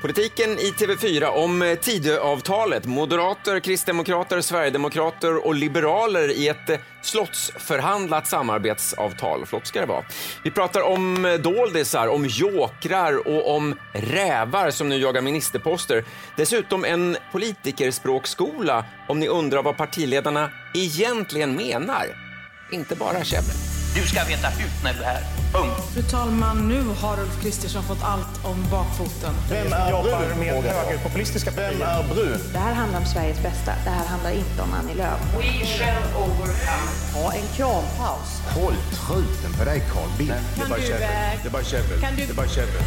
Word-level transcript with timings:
Politiken 0.00 0.58
i 0.58 0.70
TV4 0.70 1.24
om 1.24 1.62
eh, 1.62 1.74
Tidöavtalet. 1.74 2.86
Moderater, 2.86 3.60
kristdemokrater, 3.60 4.40
sverigedemokrater 4.40 5.46
och 5.46 5.54
liberaler 5.54 6.30
i 6.30 6.48
ett 6.48 6.70
eh, 6.70 6.78
slottsförhandlat 7.02 8.26
samarbetsavtal. 8.26 9.46
Flott 9.46 9.66
ska 9.66 9.80
det 9.80 9.86
vara. 9.86 10.04
Vi 10.44 10.50
pratar 10.50 10.80
om 10.80 11.24
eh, 11.24 11.34
doldisar, 11.34 12.08
om 12.08 12.26
jokrar 12.26 13.28
och 13.28 13.56
om 13.56 13.74
rävar 13.92 14.70
som 14.70 14.88
nu 14.88 14.96
jagar 14.96 15.22
ministerposter. 15.22 16.04
Dessutom 16.36 16.84
en 16.84 17.16
politikerspråkskola 17.32 18.84
om 19.08 19.20
ni 19.20 19.28
undrar 19.28 19.62
vad 19.62 19.76
partiledarna 19.76 20.50
egentligen 20.74 21.56
menar. 21.56 22.06
Inte 22.72 22.96
bara 22.96 23.24
käbbel. 23.24 23.54
Du 23.94 24.00
ska 24.00 24.24
veta 24.24 24.48
hut 24.48 24.84
när 24.84 24.92
du 24.92 25.00
är 25.00 25.04
här. 25.04 25.39
Punkt. 25.52 25.80
Fru 25.94 26.02
talman, 26.02 26.68
nu 26.68 26.82
har 27.00 27.20
Ulf 27.20 27.42
Kristersson 27.42 27.82
fått 27.82 28.02
allt 28.02 28.44
om 28.44 28.64
bakfoten. 28.70 29.34
Vem 29.50 29.72
är 29.72 29.90
jobbar 29.90 30.34
med 30.38 30.64
högerpopulistiska 30.64 31.50
Vem 31.56 31.82
är 31.82 32.14
brun? 32.14 32.38
Det 32.52 32.58
här 32.58 32.74
handlar 32.74 32.98
om 32.98 33.04
Sveriges 33.06 33.42
bästa. 33.42 33.72
Det 33.84 33.90
här 33.90 34.06
handlar 34.06 34.30
inte 34.30 34.62
om 34.62 34.68
Annie 34.80 34.94
Lööf. 34.94 35.20
We 35.38 35.66
shall 35.66 36.02
overcome. 36.22 36.90
Ha 37.14 37.32
en 37.32 37.46
krampaus. 37.56 38.42
Håll 38.54 38.74
truten 39.06 39.52
på 39.58 39.64
dig 39.64 39.82
Carl 39.94 40.08
Bildt. 40.18 40.32
Eh, 40.32 40.38
Det 40.56 40.62
är 41.46 41.50
bara 41.50 41.62
käbbel. 41.62 42.00
Kan 42.00 42.16
du- 42.16 42.24
Det 42.26 42.32
är 42.32 42.36
bara 42.36 42.48
käbbel. 42.48 42.82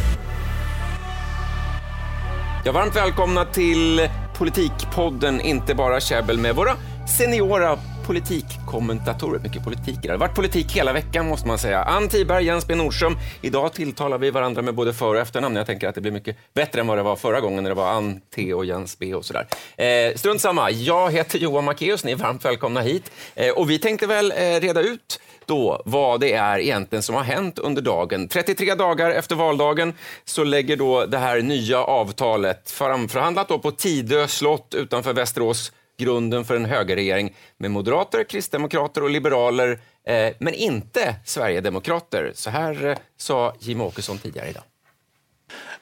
Ja, 2.64 2.72
varmt 2.72 2.96
välkomna 2.96 3.44
till 3.44 4.08
Politikpodden 4.34 5.40
Inte 5.40 5.74
bara 5.74 6.00
käbbel 6.00 6.38
med 6.38 6.54
våra 6.54 6.72
seniora 7.18 7.78
politikkommentatorer. 8.06 9.38
Mycket 9.38 9.64
politik. 9.64 9.98
Det 10.02 10.08
har 10.08 10.16
varit 10.16 10.34
politik 10.34 10.72
hela 10.72 10.92
veckan 10.92 11.28
måste 11.28 11.48
man 11.48 11.58
säga. 11.58 11.82
Ann 11.82 12.08
Tiberg, 12.08 12.44
Jens 12.44 12.66
B 12.66 12.74
Nordström. 12.74 13.16
Idag 13.40 13.72
tilltalar 13.72 14.18
vi 14.18 14.30
varandra 14.30 14.62
med 14.62 14.74
både 14.74 14.92
för 14.92 15.14
och 15.14 15.20
efternamn. 15.20 15.56
Jag 15.56 15.66
tänker 15.66 15.88
att 15.88 15.94
det 15.94 16.00
blir 16.00 16.12
mycket 16.12 16.36
bättre 16.54 16.80
än 16.80 16.86
vad 16.86 16.98
det 16.98 17.02
var 17.02 17.16
förra 17.16 17.40
gången 17.40 17.62
när 17.62 17.70
det 17.70 17.74
var 17.74 17.88
Ann 17.88 18.20
T 18.34 18.54
och 18.54 18.64
Jens 18.64 18.98
B 18.98 19.14
och 19.14 19.24
sådär. 19.24 19.46
Eh, 19.76 20.14
strunt 20.14 20.40
samma. 20.40 20.70
Jag 20.70 21.12
heter 21.12 21.38
Johan 21.38 21.64
Macéus. 21.64 22.04
Ni 22.04 22.12
är 22.12 22.16
varmt 22.16 22.44
välkomna 22.44 22.80
hit. 22.80 23.10
Eh, 23.34 23.50
och 23.50 23.70
vi 23.70 23.78
tänkte 23.78 24.06
väl 24.06 24.32
eh, 24.32 24.60
reda 24.60 24.80
ut 24.80 25.20
då 25.46 25.82
vad 25.84 26.20
det 26.20 26.32
är 26.32 26.58
egentligen 26.58 27.02
som 27.02 27.14
har 27.14 27.22
hänt 27.22 27.58
under 27.58 27.82
dagen. 27.82 28.28
33 28.28 28.74
dagar 28.74 29.10
efter 29.10 29.36
valdagen 29.36 29.94
så 30.24 30.44
lägger 30.44 30.76
då 30.76 31.06
det 31.06 31.18
här 31.18 31.42
nya 31.42 31.78
avtalet, 31.78 32.70
framförhandlat 32.70 33.48
då 33.48 33.58
på 33.58 33.70
Tidö 33.70 34.28
slott 34.28 34.74
utanför 34.74 35.12
Västerås, 35.12 35.72
grunden 35.96 36.44
för 36.44 36.56
en 36.56 36.64
högerregering 36.64 37.36
med 37.56 37.70
moderater, 37.70 38.24
kristdemokrater 38.24 39.02
och 39.02 39.10
liberaler, 39.10 39.80
eh, 40.06 40.34
men 40.38 40.54
inte 40.54 41.14
sverigedemokrater. 41.24 42.32
Så 42.34 42.50
här 42.50 42.86
eh, 42.86 42.96
sa 43.16 43.54
Jim 43.58 43.80
Åkesson 43.80 44.18
tidigare 44.18 44.48
idag. 44.50 44.62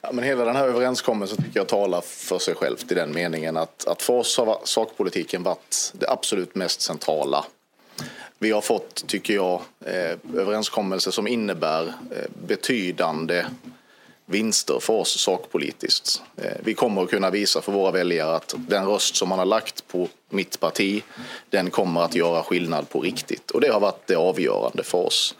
Ja, 0.00 0.12
men 0.12 0.24
hela 0.24 0.44
den 0.44 0.56
här 0.56 0.68
överenskommelsen 0.68 1.42
tycker 1.42 1.60
jag 1.60 1.68
talar 1.68 2.00
för 2.00 2.38
sig 2.38 2.54
självt 2.54 2.92
i 2.92 2.94
den 2.94 3.12
meningen 3.12 3.56
att, 3.56 3.86
att 3.86 4.02
för 4.02 4.12
oss 4.12 4.38
har 4.38 4.58
sakpolitiken 4.64 5.42
varit 5.42 5.92
det 5.92 6.10
absolut 6.10 6.54
mest 6.54 6.80
centrala. 6.80 7.44
Vi 8.38 8.50
har 8.50 8.60
fått, 8.60 9.06
tycker 9.06 9.34
jag, 9.34 9.60
eh, 9.84 10.40
överenskommelser 10.40 11.10
som 11.10 11.26
innebär 11.26 11.86
eh, 11.86 12.46
betydande 12.46 13.44
vinster 14.32 14.78
för 14.80 14.92
oss 14.92 15.18
sakpolitiskt. 15.18 16.22
Eh, 16.36 16.52
vi 16.64 16.74
kommer 16.74 17.02
att 17.02 17.10
kunna 17.10 17.30
visa 17.30 17.62
för 17.62 17.72
våra 17.72 17.90
väljare 17.90 18.36
att 18.36 18.54
den 18.58 18.86
röst 18.86 19.16
som 19.16 19.28
man 19.28 19.38
har 19.38 19.46
lagt 19.46 19.88
på 19.88 20.08
mitt 20.30 20.60
parti, 20.60 21.02
den 21.50 21.70
kommer 21.70 22.00
att 22.02 22.14
göra 22.14 22.42
skillnad 22.42 22.88
på 22.88 23.00
riktigt. 23.00 23.50
Och 23.50 23.60
det 23.60 23.68
har 23.68 23.80
varit 23.80 24.06
det 24.06 24.16
avgörande 24.16 24.82
för 24.82 24.98
oss. 24.98 25.34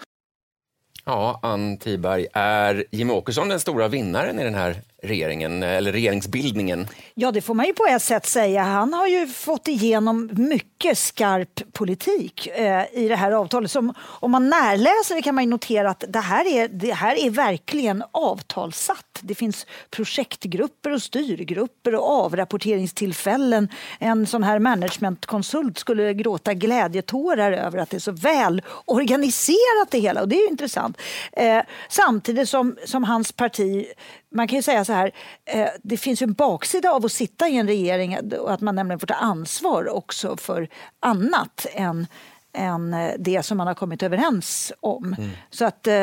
Ja, 1.05 1.41
Ann 1.43 1.77
Tiberg, 1.79 2.27
är 2.33 2.85
Jimmie 2.91 3.17
Åkesson 3.17 3.49
den 3.49 3.61
stora 3.61 3.89
vinnaren 3.89 4.41
i 4.41 4.45
den 4.45 4.55
här 4.55 4.83
regeringen, 5.03 5.63
eller 5.63 5.93
regeringsbildningen? 5.93 6.89
Ja, 7.15 7.33
det 7.33 7.41
får 7.41 7.55
man 7.55 7.67
ju 7.67 7.75
på 7.75 7.87
ett 7.87 8.03
sätt 8.03 8.27
säga. 8.27 8.63
Han 8.63 8.93
har 8.93 9.07
ju 9.07 9.27
fått 9.27 9.69
igenom 9.69 10.31
mycket 10.33 10.99
skarp 10.99 11.73
politik 11.73 12.47
eh, 12.47 12.85
i 12.93 13.09
det 13.09 13.17
här 13.17 13.33
avtalet. 13.33 13.71
Som, 13.71 13.95
om 13.99 14.31
man 14.31 14.49
närläser 14.49 15.15
det 15.15 15.23
kan 15.23 15.35
man 15.35 15.45
ju 15.45 15.51
notera 15.51 15.91
att 15.91 16.05
det 16.09 16.19
här, 16.19 16.47
är, 16.47 16.69
det 16.69 16.93
här 16.93 17.19
är 17.27 17.31
verkligen 17.31 18.03
avtalssatt. 18.11 19.21
Det 19.21 19.35
finns 19.35 19.67
projektgrupper 19.91 20.93
och 20.93 21.03
styrgrupper 21.03 21.95
och 21.95 22.11
avrapporteringstillfällen. 22.11 23.69
En 23.99 24.27
sån 24.27 24.43
här 24.43 24.59
managementkonsult 24.59 25.79
skulle 25.79 26.15
gråta 26.15 26.55
glädjetårar 26.55 27.53
över 27.53 27.79
att 27.79 27.91
det 27.91 27.97
är 27.97 28.01
så 28.01 28.13
väl 28.13 28.63
organiserat 28.85 29.91
det 29.91 29.99
hela 29.99 30.21
och 30.21 30.29
det 30.29 30.37
är 30.37 30.43
ju 30.43 30.49
intressant. 30.49 30.99
Eh, 31.33 31.63
samtidigt 31.89 32.49
som, 32.49 32.77
som 32.85 33.05
hans 33.05 33.33
parti 33.33 33.87
man 34.33 34.49
kan 34.49 34.57
ju 34.57 34.63
säga 34.63 34.85
så 34.85 34.93
här, 34.93 35.13
eh, 35.45 35.69
det 35.83 35.97
finns 35.97 36.23
ju 36.23 36.25
en 36.25 36.33
baksida 36.33 36.91
av 36.91 37.05
att 37.05 37.13
sitta 37.13 37.49
i 37.49 37.57
en 37.57 37.67
regering 37.67 38.19
och 38.39 38.53
att 38.53 38.61
man 38.61 38.75
nämligen 38.75 39.01
får 39.01 39.07
ta 39.07 39.15
ansvar 39.15 39.89
också 39.89 40.37
för 40.37 40.69
annat 41.01 41.67
än 41.73 42.07
än 42.55 42.95
eh, 42.95 43.11
det 43.19 43.43
som 43.43 43.59
man 43.59 43.67
har 43.67 43.75
kommit 43.75 44.03
överens 44.03 44.73
om. 44.81 45.17
Så 45.51 45.65
att 45.65 45.87
eh, 45.87 45.95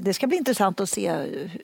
det 0.00 0.14
ska 0.14 0.26
bli 0.26 0.36
intressant 0.36 0.80
att 0.80 0.90
se 0.90 1.12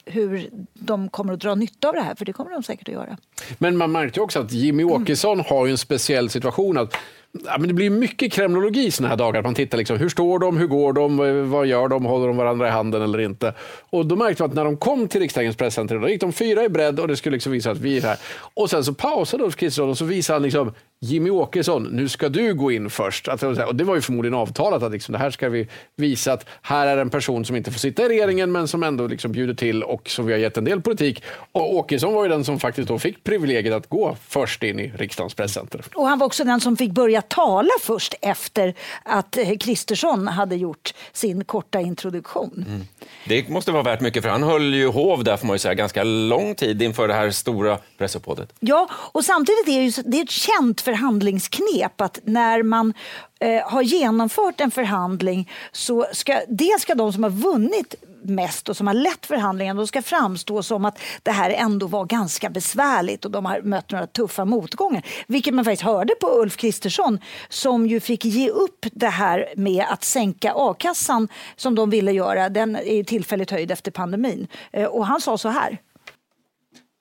hur 0.04 0.50
de 0.74 1.08
kommer 1.08 1.32
att 1.32 1.40
dra 1.40 1.54
nytta 1.54 1.88
av 1.88 1.94
det 1.94 2.00
här, 2.00 2.14
för 2.14 2.24
det 2.24 2.32
kommer 2.32 2.50
de 2.50 2.62
säkert 2.62 2.88
att 2.88 2.94
göra. 2.94 3.16
Men 3.58 3.76
man 3.76 3.92
märkte 3.92 4.20
också 4.20 4.40
att 4.40 4.52
Jimmy 4.52 4.84
Åkesson 4.84 5.40
har 5.40 5.66
ju 5.66 5.72
en 5.72 5.78
speciell 5.78 6.30
situation. 6.30 6.78
att 6.78 6.96
Ja, 7.44 7.58
men 7.58 7.68
det 7.68 7.74
blir 7.74 7.90
mycket 7.90 8.32
kremlologi 8.32 8.90
såna 8.90 9.08
här 9.08 9.16
dagar. 9.16 9.42
Man 9.42 9.54
tittar 9.54 9.78
liksom, 9.78 9.96
hur 9.96 10.08
står 10.08 10.38
de, 10.38 10.56
hur 10.56 10.66
går 10.66 10.92
de, 10.92 11.50
vad 11.50 11.66
gör 11.66 11.88
de, 11.88 12.04
håller 12.04 12.26
de 12.26 12.36
varandra 12.36 12.68
i 12.68 12.70
handen 12.70 13.02
eller 13.02 13.18
inte? 13.18 13.54
Och 13.90 14.06
då 14.06 14.16
märkte 14.16 14.42
man 14.42 14.50
att 14.50 14.56
när 14.56 14.64
de 14.64 14.76
kom 14.76 15.08
till 15.08 15.20
riksdagens 15.20 15.56
presscenter, 15.56 15.98
då 15.98 16.08
gick 16.08 16.20
de 16.20 16.32
fyra 16.32 16.64
i 16.64 16.68
bredd 16.68 17.00
och 17.00 17.08
det 17.08 17.16
skulle 17.16 17.36
liksom 17.36 17.52
visa 17.52 17.70
att 17.70 17.78
vi 17.78 17.96
är 17.96 18.02
här. 18.02 18.18
Och 18.54 18.70
sen 18.70 18.84
så 18.84 18.94
pausade 18.94 19.44
Ulf 19.44 19.56
Kristersson 19.56 19.90
och 19.90 19.98
så 19.98 20.04
visade 20.04 20.34
han 20.34 20.42
liksom, 20.42 20.72
Jimmy 21.04 21.30
Åkesson, 21.30 21.82
nu 21.82 22.08
ska 22.08 22.28
du 22.28 22.54
gå 22.54 22.72
in 22.72 22.90
först. 22.90 23.28
Att, 23.28 23.42
och 23.42 23.76
det 23.76 23.84
var 23.84 23.94
ju 23.94 24.00
förmodligen 24.00 24.34
avtalat 24.34 24.82
att 24.82 24.92
liksom, 24.92 25.12
det 25.12 25.18
här 25.18 25.30
ska 25.30 25.48
vi 25.48 25.68
visa 25.96 26.32
att 26.32 26.46
här 26.62 26.86
är 26.86 26.96
en 26.96 27.10
person 27.10 27.44
som 27.44 27.56
inte 27.56 27.70
får 27.70 27.78
sitta 27.78 28.02
i 28.04 28.08
regeringen 28.08 28.52
men 28.52 28.68
som 28.68 28.82
ändå 28.82 29.06
liksom 29.06 29.32
bjuder 29.32 29.54
till 29.54 29.82
och 29.82 30.08
som 30.08 30.26
vi 30.26 30.32
har 30.32 30.40
gett 30.40 30.56
en 30.56 30.64
del 30.64 30.80
politik. 30.82 31.22
Och 31.52 31.74
Åkesson 31.74 32.14
var 32.14 32.22
ju 32.22 32.28
den 32.28 32.44
som 32.44 32.60
faktiskt 32.60 32.88
då 32.88 32.98
fick 32.98 33.24
privilegiet 33.24 33.74
att 33.74 33.88
gå 33.88 34.16
först 34.28 34.62
in 34.62 34.80
i 34.80 34.92
riksdagens 34.96 35.34
presscenter. 35.34 35.84
Och 35.94 36.06
han 36.06 36.18
var 36.18 36.26
också 36.26 36.44
den 36.44 36.60
som 36.60 36.76
fick 36.76 36.92
börja 36.92 37.21
tala 37.22 37.70
först 37.80 38.14
efter 38.22 38.74
att 39.02 39.38
Kristersson 39.60 40.28
hade 40.28 40.56
gjort 40.56 40.94
sin 41.12 41.44
korta 41.44 41.80
introduktion. 41.80 42.64
Mm. 42.68 42.86
Det 43.24 43.48
måste 43.48 43.72
vara 43.72 43.82
värt 43.82 44.00
mycket, 44.00 44.22
för 44.22 44.30
han 44.30 44.42
höll 44.42 44.74
ju 44.74 44.86
hov 44.86 45.24
där 45.24 45.36
får 45.36 45.46
man 45.46 45.54
ju 45.54 45.58
säga, 45.58 45.74
ganska 45.74 46.04
lång 46.04 46.54
tid 46.54 46.82
inför 46.82 47.08
det 47.08 47.14
här 47.14 47.30
stora 47.30 47.78
pressuppbådet. 47.98 48.52
Ja, 48.60 48.88
och 48.92 49.24
samtidigt 49.24 49.68
är 49.68 49.72
det, 49.72 49.84
ju, 49.84 50.02
det 50.04 50.18
är 50.18 50.22
ett 50.22 50.30
känt 50.30 50.80
förhandlingsknep 50.80 52.00
att 52.00 52.18
när 52.24 52.62
man 52.62 52.94
eh, 53.40 53.70
har 53.70 53.82
genomfört 53.82 54.60
en 54.60 54.70
förhandling 54.70 55.50
så 55.72 56.06
ska 56.12 56.40
dels 56.48 56.82
ska 56.82 56.94
de 56.94 57.12
som 57.12 57.22
har 57.22 57.30
vunnit 57.30 57.94
mest 58.24 58.68
och 58.68 58.76
som 58.76 58.86
har 58.86 58.94
lett 58.94 59.26
förhandlingen 59.26 59.76
de 59.76 59.86
ska 59.86 60.02
framstå 60.02 60.62
som 60.62 60.84
att 60.84 60.98
det 61.22 61.30
här 61.30 61.50
ändå 61.50 61.86
var 61.86 62.04
ganska 62.04 62.50
besvärligt 62.50 63.24
och 63.24 63.30
de 63.30 63.44
har 63.44 63.62
mött 63.62 63.90
några 63.90 64.06
tuffa 64.06 64.44
motgångar. 64.44 65.02
Vilket 65.26 65.54
man 65.54 65.64
faktiskt 65.64 65.82
hörde 65.82 66.14
på 66.14 66.26
Ulf 66.26 66.56
Kristersson 66.56 67.18
som 67.48 67.86
ju 67.86 68.00
fick 68.00 68.24
ge 68.24 68.48
upp 68.48 68.86
det 68.92 69.08
här 69.08 69.46
med 69.56 69.84
att 69.88 70.04
sänka 70.04 70.52
a-kassan 70.56 71.28
som 71.56 71.74
de 71.74 71.90
ville 71.90 72.12
göra. 72.12 72.48
Den 72.48 72.76
är 72.76 73.01
ju 73.02 73.06
tillfälligt 73.06 73.50
höjd 73.50 73.70
efter 73.70 73.90
pandemin. 73.90 74.46
Eh, 74.72 74.86
och 74.86 75.06
han 75.06 75.20
sa 75.20 75.38
så 75.38 75.48
här. 75.48 75.78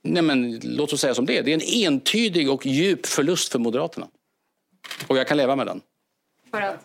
Nej, 0.04 0.24
men 0.24 0.60
låt 0.64 0.94
oss 0.94 1.02
säga 1.02 1.14
som 1.14 1.26
det 1.26 1.38
är. 1.38 1.44
Det 1.44 1.52
är 1.52 1.56
en 1.56 1.94
entydig 1.94 2.50
och 2.52 2.66
djup 2.66 3.06
förlust 3.06 3.52
för 3.52 3.60
Moderaterna. 3.60 4.08
Och 5.08 5.18
jag 5.18 5.28
kan 5.28 5.38
leva 5.38 5.56
med 5.56 5.68
den. 5.68 5.82
För 6.52 6.62
att? 6.62 6.80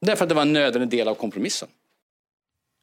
Därför 0.00 0.24
att 0.24 0.28
det 0.28 0.34
var 0.34 0.42
en 0.42 0.52
nödvändig 0.52 0.98
del 0.98 1.08
av 1.08 1.14
kompromissen. 1.14 1.68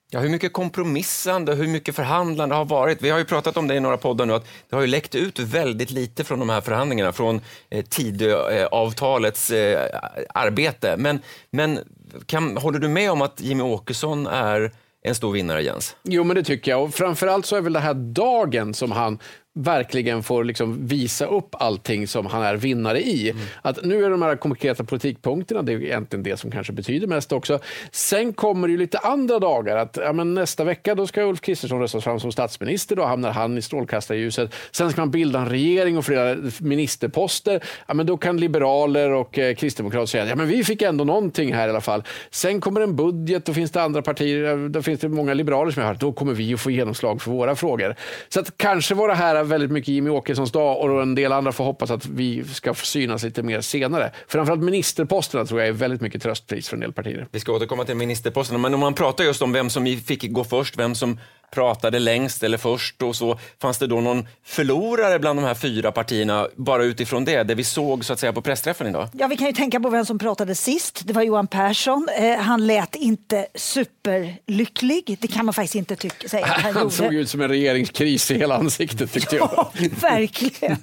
Ja, 0.09 0.19
hur 0.19 0.29
mycket 0.29 0.53
kompromissande, 0.53 1.55
hur 1.55 1.67
mycket 1.67 1.95
förhandlande 1.95 2.55
har 2.55 2.65
varit? 2.65 3.01
Vi 3.01 3.09
har 3.09 3.19
ju 3.19 3.25
pratat 3.25 3.57
om 3.57 3.67
det 3.67 3.75
i 3.75 3.79
några 3.79 3.97
poddar 3.97 4.25
nu, 4.25 4.33
att 4.33 4.47
det 4.69 4.75
har 4.75 4.81
ju 4.81 4.87
läckt 4.87 5.15
ut 5.15 5.39
väldigt 5.39 5.91
lite 5.91 6.23
från 6.23 6.39
de 6.39 6.49
här 6.49 6.61
förhandlingarna, 6.61 7.13
från 7.13 7.41
eh, 7.69 7.85
Tidöavtalets 7.85 9.51
eh, 9.51 9.99
arbete. 10.29 10.95
Men, 10.97 11.19
men 11.51 11.79
kan, 12.25 12.57
håller 12.57 12.79
du 12.79 12.87
med 12.87 13.11
om 13.11 13.21
att 13.21 13.41
Jimmy 13.41 13.63
Åkesson 13.63 14.27
är 14.27 14.71
en 15.03 15.15
stor 15.15 15.31
vinnare, 15.31 15.63
Jens? 15.63 15.95
Jo, 16.03 16.23
men 16.23 16.35
det 16.35 16.43
tycker 16.43 16.71
jag. 16.71 16.83
Och 16.83 16.93
framförallt 16.93 17.45
så 17.45 17.55
är 17.55 17.61
väl 17.61 17.73
det 17.73 17.79
här 17.79 17.93
dagen 17.93 18.73
som 18.73 18.91
han 18.91 19.19
verkligen 19.55 20.23
får 20.23 20.43
liksom 20.43 20.87
visa 20.87 21.25
upp 21.25 21.55
allting 21.59 22.07
som 22.07 22.25
han 22.25 22.41
är 22.41 22.55
vinnare 22.55 23.01
i. 23.01 23.33
Att 23.61 23.83
nu 23.83 24.05
är 24.05 24.09
de 24.09 24.21
här 24.21 24.35
konkreta 24.35 24.83
politikpunkterna, 24.83 25.61
det 25.61 25.73
är 25.73 25.81
egentligen 25.81 26.23
det 26.23 26.37
som 26.37 26.51
kanske 26.51 26.73
betyder 26.73 27.07
mest 27.07 27.31
också. 27.31 27.59
Sen 27.91 28.33
kommer 28.33 28.67
det 28.67 28.71
ju 28.71 28.77
lite 28.77 28.97
andra 28.97 29.39
dagar. 29.39 29.77
Att, 29.77 29.97
ja, 30.01 30.13
men 30.13 30.33
nästa 30.33 30.63
vecka 30.63 30.95
då 30.95 31.07
ska 31.07 31.21
Ulf 31.21 31.41
Kristersson 31.41 31.79
röstas 31.79 32.03
fram 32.03 32.19
som 32.19 32.31
statsminister. 32.31 32.95
Då 32.95 33.05
hamnar 33.05 33.31
han 33.31 33.57
i 33.57 33.61
strålkastarljuset. 33.61 34.53
Sen 34.71 34.91
ska 34.91 35.01
man 35.01 35.11
bilda 35.11 35.39
en 35.39 35.49
regering 35.49 35.97
och 35.97 36.05
flera 36.05 36.37
ministerposter. 36.59 37.63
Ja, 37.87 37.93
men 37.93 38.05
då 38.05 38.17
kan 38.17 38.37
liberaler 38.37 39.11
och 39.11 39.39
eh, 39.39 39.55
kristdemokrater 39.55 40.05
säga 40.05 40.25
ja, 40.25 40.35
men 40.35 40.47
vi 40.47 40.63
fick 40.63 40.81
ändå 40.81 41.03
någonting 41.03 41.53
här 41.53 41.67
i 41.67 41.69
alla 41.69 41.81
fall. 41.81 42.03
Sen 42.31 42.61
kommer 42.61 42.81
en 42.81 42.95
budget, 42.95 43.45
då 43.45 43.53
finns 43.53 43.71
det 43.71 43.81
andra 43.81 44.01
partier, 44.01 44.69
då 44.69 44.81
finns 44.81 44.99
det 44.99 45.09
många 45.09 45.33
liberaler 45.33 45.71
som 45.71 45.81
jag 45.81 45.87
har 45.87 45.93
hört, 45.93 46.01
då 46.01 46.11
kommer 46.11 46.33
vi 46.33 46.53
att 46.53 46.59
få 46.59 46.71
genomslag 46.71 47.21
för 47.21 47.31
våra 47.31 47.55
frågor. 47.55 47.95
Så 48.29 48.39
att 48.39 48.57
kanske 48.57 48.95
var 48.95 49.07
det 49.07 49.15
här 49.15 49.42
är 49.43 49.47
väldigt 49.47 49.71
mycket 49.71 49.87
Jimmy 49.87 50.09
Åkessons 50.09 50.51
dag 50.51 50.79
och 50.79 51.01
en 51.01 51.15
del 51.15 51.31
andra 51.31 51.51
får 51.51 51.63
hoppas 51.63 51.91
att 51.91 52.05
vi 52.05 52.43
ska 52.43 52.73
synas 52.73 53.23
lite 53.23 53.43
mer 53.43 53.61
senare. 53.61 54.11
Framförallt 54.27 54.61
ministerposterna 54.61 55.45
tror 55.45 55.59
jag 55.59 55.69
är 55.69 55.73
väldigt 55.73 56.01
mycket 56.01 56.23
tröstpris 56.23 56.69
för 56.69 56.75
en 56.75 56.81
del 56.81 56.93
partier. 56.93 57.27
Vi 57.31 57.39
ska 57.39 57.51
återkomma 57.53 57.85
till 57.85 57.95
ministerposterna, 57.95 58.59
men 58.59 58.73
om 58.73 58.79
man 58.79 58.93
pratar 58.93 59.23
just 59.23 59.41
om 59.41 59.51
vem 59.51 59.69
som 59.69 59.85
fick 59.85 60.31
gå 60.31 60.43
först, 60.43 60.77
vem 60.77 60.95
som 60.95 61.17
pratade 61.53 61.99
längst 61.99 62.43
eller 62.43 62.57
först 62.57 63.01
och 63.01 63.15
så. 63.15 63.39
Fanns 63.61 63.77
det 63.77 63.87
då 63.87 64.01
någon 64.01 64.27
förlorare 64.43 65.19
bland 65.19 65.39
de 65.39 65.45
här 65.45 65.53
fyra 65.53 65.91
partierna, 65.91 66.47
bara 66.55 66.83
utifrån 66.83 67.25
det, 67.25 67.43
det 67.43 67.55
vi 67.55 67.63
såg 67.63 68.05
så 68.05 68.13
att 68.13 68.19
säga 68.19 68.33
på 68.33 68.41
pressträffen 68.41 68.87
idag? 68.87 69.09
Ja, 69.13 69.27
vi 69.27 69.37
kan 69.37 69.47
ju 69.47 69.53
tänka 69.53 69.79
på 69.79 69.89
vem 69.89 70.05
som 70.05 70.19
pratade 70.19 70.55
sist. 70.55 71.01
Det 71.05 71.13
var 71.13 71.21
Johan 71.21 71.47
Persson. 71.47 72.07
Eh, 72.17 72.37
han 72.37 72.67
lät 72.67 72.95
inte 72.95 73.45
superlycklig. 73.55 75.17
Det 75.21 75.27
kan 75.27 75.45
man 75.45 75.53
faktiskt 75.53 75.75
inte 75.75 75.95
tycka, 75.95 76.29
säga. 76.29 76.45
Han, 76.63 76.73
han 76.73 76.91
såg 76.91 77.13
ut 77.13 77.29
som 77.29 77.41
en 77.41 77.49
regeringskris 77.49 78.31
i 78.31 78.37
hela 78.37 78.55
ansiktet 78.57 79.11
Ja, 79.37 79.71
verkligen. 80.01 80.77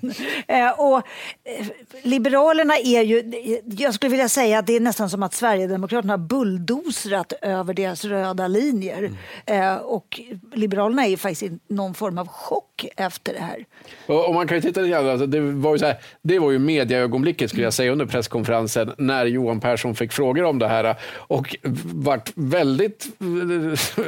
Eh, 0.49 0.81
och 0.81 0.97
eh, 0.97 1.67
Liberalerna 2.03 2.77
är 2.77 3.03
ju, 3.03 3.33
jag 3.79 3.95
skulle 3.95 4.11
vilja 4.11 4.29
säga 4.29 4.59
att 4.59 4.67
det 4.67 4.77
är 4.77 4.81
nästan 4.81 5.11
som 5.11 5.23
att 5.23 5.35
Sverigedemokraterna 5.35 6.13
har 6.13 6.19
bulldozrat 6.19 7.33
över 7.43 7.75
deras 7.75 8.05
röda 8.05 8.49
linjer. 8.49 9.13
Mm. 9.47 9.79
Och 9.79 10.21
Liberalerna 10.53 11.07
är 11.07 11.17
faktiskt 11.17 11.43
i 11.43 11.59
någon 11.69 11.95
form 11.95 12.19
av 12.19 12.29
chock 12.29 12.87
efter 12.97 13.33
det 13.33 13.41
här. 13.41 13.65
Och, 14.07 14.29
och 14.29 14.35
man 14.35 14.49
kan 14.49 14.57
ju 14.57 14.61
titta 14.61 14.81
lite 14.81 14.99
alltså, 14.99 15.27
det 15.27 15.41
var 15.41 15.73
ju 15.73 15.79
så 15.79 15.87
här, 15.87 15.97
det 16.23 16.39
var 16.39 16.51
ju 16.51 16.59
mediaögonblicket 16.59 17.51
skulle 17.51 17.65
jag 17.65 17.73
säga 17.73 17.93
under 17.93 18.07
presskonferensen 18.07 18.93
när 18.99 19.27
Johan 19.27 19.61
Persson 19.61 19.95
fick 19.95 20.13
frågor 20.13 20.45
om 20.45 20.59
det 20.59 20.69
här 20.69 20.97
och 21.15 21.57
vart 21.85 22.33
väldigt 22.35 23.07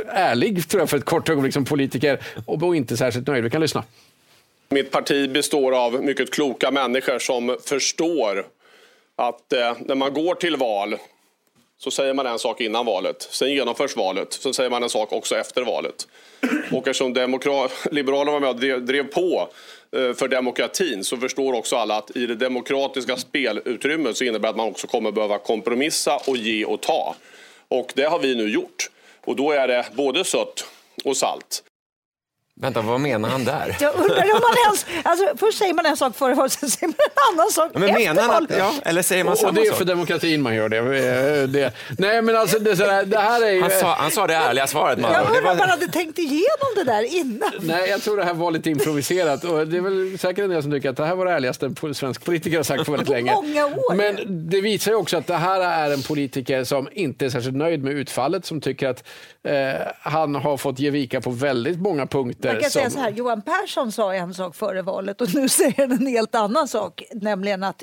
ärlig 0.09 0.69
tror 0.69 0.81
jag 0.81 0.91
för 0.91 0.97
ett 0.97 1.05
kort 1.05 1.29
ögonblick 1.29 1.55
som 1.55 1.65
politiker 1.65 2.19
och 2.47 2.77
inte 2.77 2.97
särskilt 2.97 3.27
nöjd. 3.27 3.45
Vi 3.45 3.51
kan 3.51 3.61
lyssna. 3.61 3.85
Mitt 4.73 4.91
parti 4.91 5.31
består 5.31 5.73
av 5.73 6.03
mycket 6.05 6.31
kloka 6.31 6.71
människor 6.71 7.19
som 7.19 7.57
förstår 7.65 8.47
att 9.17 9.53
eh, 9.53 9.77
när 9.81 9.95
man 9.95 10.15
går 10.15 10.35
till 10.35 10.57
val 10.57 10.97
så 11.79 11.91
säger 11.91 12.15
man 12.15 12.27
en 12.27 12.39
sak 12.39 12.61
innan 12.61 12.87
valet, 12.87 13.29
sen 13.31 13.53
genomförs 13.53 13.97
valet, 13.97 14.33
sen 14.33 14.55
säger 14.55 14.71
man 14.71 14.83
en 14.83 14.89
sak 14.89 15.13
också 15.13 15.37
efter 15.37 15.63
valet. 15.63 16.09
Och 16.73 16.89
eftersom 16.89 17.13
Liberalerna 17.91 18.33
var 18.33 18.41
med 18.41 18.49
och 18.49 18.57
drev, 18.57 18.85
drev 18.85 19.05
på 19.05 19.49
eh, 19.97 20.13
för 20.13 20.29
demokratin 20.29 21.05
så 21.05 21.17
förstår 21.17 21.53
också 21.53 21.77
alla 21.77 21.97
att 21.97 22.17
i 22.17 22.27
det 22.27 22.35
demokratiska 22.35 23.17
spelutrymmet 23.17 24.17
så 24.17 24.25
innebär 24.25 24.43
det 24.43 24.51
att 24.51 24.57
man 24.57 24.69
också 24.69 24.87
kommer 24.87 25.13
behöva 25.13 25.39
kompromissa 25.39 26.17
och 26.27 26.37
ge 26.37 26.65
och 26.65 26.81
ta. 26.81 27.15
Och 27.69 27.93
det 27.95 28.05
har 28.05 28.19
vi 28.19 28.35
nu 28.35 28.49
gjort. 28.49 28.91
Och 29.21 29.37
då 29.37 29.53
är 29.53 29.69
det 29.69 29.87
både 29.95 30.25
sött 30.25 30.65
och 31.05 31.17
salt. 31.17 31.63
Vänta, 32.61 32.81
vad 32.83 33.01
menar 33.01 33.29
han 33.29 33.45
där? 33.45 33.77
Jag 33.81 33.95
undrar 33.95 34.23
om 34.23 34.29
man 34.41 34.57
ens, 34.67 34.87
alltså, 35.03 35.27
först 35.37 35.59
säger 35.59 35.75
man 35.75 35.87
en 35.87 35.97
sak 35.97 36.17
före 36.17 36.35
valet, 36.35 36.53
sen 36.53 36.71
säger 36.71 36.87
man 36.89 36.95
en 36.99 37.35
annan 37.35 37.51
sak 37.51 37.71
men 37.75 37.83
efter 37.83 37.99
menar 38.01 38.23
han 38.23 38.45
att, 38.45 38.51
ja, 38.59 38.73
Eller 38.85 39.03
säger 39.03 39.25
man 39.25 39.33
och, 39.33 39.39
samma 39.39 39.49
och 39.49 39.55
det 39.55 39.61
är 39.61 39.65
sak? 39.69 39.79
för 39.79 39.85
demokratin 39.85 40.43
man 40.43 40.55
gör 40.55 40.69
det. 40.69 41.47
det. 41.47 41.73
Nej, 41.99 42.23
men 42.23 42.37
alltså, 42.37 42.59
det, 42.59 42.77
sådär, 42.77 43.05
det 43.05 43.19
här 43.19 43.43
är 43.47 43.51
ju... 43.51 43.61
Han 43.63 43.71
sa, 43.71 43.95
han 43.95 44.11
sa 44.11 44.27
det 44.27 44.35
ärliga 44.35 44.67
svaret. 44.67 44.99
Man. 44.99 45.13
Jag 45.13 45.23
Det 45.23 45.27
undrar 45.29 45.43
var- 45.43 45.51
om 45.53 45.59
man 45.59 45.69
hade 45.71 45.87
tänkt 45.89 46.19
igenom 46.19 46.71
det 46.77 46.85
där 46.85 47.03
innan. 47.17 47.51
Nej, 47.61 47.91
jag 47.91 48.03
tror 48.03 48.17
det 48.17 48.25
här 48.25 48.35
var 48.35 48.51
lite 48.51 48.71
improviserat. 48.71 49.45
Och 49.45 49.67
det 49.69 49.77
är 49.77 49.81
väl 49.81 50.19
säkert 50.19 50.45
en 50.45 50.51
del 50.51 50.63
som 50.63 50.73
tycker 50.73 50.91
att 50.91 50.97
det 50.97 51.07
här 51.07 51.15
var 51.15 51.27
det 51.27 51.33
ärligaste 51.33 51.67
en 51.83 51.95
svensk 51.95 52.25
politiker 52.25 52.57
har 52.57 52.65
sagt 52.65 52.85
på 52.87 52.91
väldigt 52.93 53.09
länge. 53.09 53.33
många 53.35 53.67
år. 53.67 53.95
Men 53.95 54.19
det 54.51 54.61
visar 54.61 54.91
ju 54.93 54.97
också 54.97 55.17
att 55.17 55.27
det 55.27 55.37
här 55.37 55.61
är 55.61 55.93
en 55.95 56.03
politiker 56.03 56.65
som 56.65 56.89
inte 56.93 57.25
är 57.25 57.31
särskilt 57.31 57.57
nöjd 57.57 57.85
med 57.85 57.93
utfallet, 57.93 58.45
som 58.47 58.61
tycker 58.61 58.89
att 58.89 59.05
eh, 59.49 59.53
han 60.01 60.35
har 60.35 60.57
fått 60.57 60.79
ge 60.79 60.91
vika 60.91 61.21
på 61.21 61.31
väldigt 61.31 61.79
många 61.81 62.07
punkter. 62.07 62.52
Man 62.53 62.63
kan 62.63 62.71
som... 62.71 62.81
säga 62.81 62.91
så 62.91 62.99
här, 62.99 63.11
Johan 63.11 63.43
Persson 63.43 63.93
sa 63.93 64.15
en 64.15 64.35
sak 64.35 64.57
före 64.57 64.83
valet 64.83 65.21
och 65.21 65.35
nu 65.35 65.49
säger 65.59 65.75
han 65.77 65.93
en 65.93 66.07
helt 66.07 66.35
annan 66.35 66.69
sak, 66.69 67.03
nämligen 67.13 67.63
att 67.63 67.83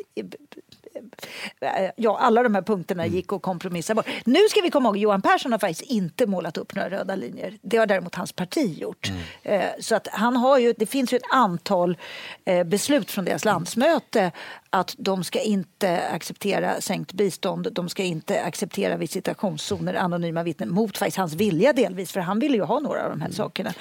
Ja, 1.96 2.18
alla 2.20 2.44
de 2.44 2.56
här 2.56 2.62
punkterna 2.62 3.06
gick 3.06 3.34
att 3.34 3.42
kompromissa 3.42 3.96
bort. 3.96 4.08
Nu 4.26 4.40
ska 4.50 4.62
vi 4.62 4.72
komma 4.72 4.90
ihåg, 4.90 4.98
Johan 4.98 5.22
Persson 5.22 5.52
har 5.52 5.60
faktiskt 5.60 5.82
inte 5.92 6.28
målat 6.28 6.58
upp 6.58 6.76
några 6.76 6.90
röda 6.90 7.16
linjer. 7.16 7.58
Det 7.62 7.78
har 7.78 7.86
däremot 7.86 8.16
hans 8.16 8.34
parti 8.34 8.78
gjort. 8.80 9.12
Eh, 9.44 9.62
Så 9.80 9.96
att 9.96 10.08
han 10.12 10.36
har 10.36 10.58
ju, 10.58 10.74
det 10.78 10.86
finns 10.86 11.14
ju 11.14 11.18
ett 11.18 11.32
antal 11.32 11.98
eh, 12.46 12.64
beslut 12.64 13.12
från 13.12 13.26
deras 13.26 13.46
landsmöte 13.46 14.32
att 14.70 14.96
de 14.98 15.24
ska 15.24 15.40
inte 15.40 16.02
acceptera 16.08 16.82
sänkt 16.82 17.14
bistånd, 17.14 17.68
de 17.72 17.90
ska 17.90 18.04
inte 18.04 18.42
acceptera 18.44 18.98
visitationszoner, 18.98 19.94
anonyma 19.94 20.44
vittnen, 20.44 20.70
mot 20.70 20.98
faktiskt 20.98 21.18
hans 21.18 21.34
vilja 21.34 21.74
delvis, 21.74 22.12
för 22.12 22.20
han 22.20 22.40
ville 22.40 22.58
ju 22.58 22.64
ha 22.64 22.80
några 22.80 23.04
av 23.04 23.10
de 23.10 23.22
här 23.22 23.32
sakerna. 23.32 23.74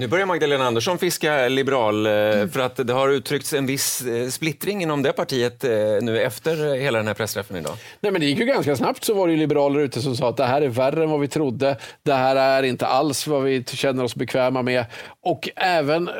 Nu 0.00 0.06
börjar 0.06 0.26
Magdalena 0.26 0.66
Andersson 0.66 0.98
fiska 0.98 1.48
liberal 1.48 2.06
eh, 2.06 2.12
för 2.48 2.58
att 2.58 2.76
det 2.76 2.92
har 2.92 3.08
uttryckts 3.08 3.52
en 3.52 3.66
viss 3.66 4.00
eh, 4.06 4.28
splittring 4.28 4.82
inom 4.82 5.02
det 5.02 5.12
partiet 5.12 5.64
eh, 5.64 5.70
nu 6.00 6.20
efter 6.22 6.74
hela 6.74 6.98
den 6.98 7.06
här 7.06 7.14
pressträffen 7.14 7.56
idag. 7.56 7.72
Nej, 8.00 8.12
men 8.12 8.20
det 8.20 8.26
gick 8.26 8.38
ju 8.38 8.44
ganska 8.44 8.76
snabbt 8.76 9.04
så 9.04 9.14
var 9.14 9.26
det 9.26 9.32
ju 9.32 9.38
liberaler 9.38 9.80
ute 9.80 10.02
som 10.02 10.16
sa 10.16 10.28
att 10.28 10.36
det 10.36 10.44
här 10.44 10.62
är 10.62 10.68
värre 10.68 11.04
än 11.04 11.10
vad 11.10 11.20
vi 11.20 11.28
trodde. 11.28 11.76
Det 12.02 12.14
här 12.14 12.36
är 12.36 12.62
inte 12.62 12.86
alls 12.86 13.26
vad 13.26 13.42
vi 13.42 13.64
känner 13.64 14.04
oss 14.04 14.14
bekväma 14.14 14.62
med. 14.62 14.84
Och 15.28 15.48
även 15.56 16.10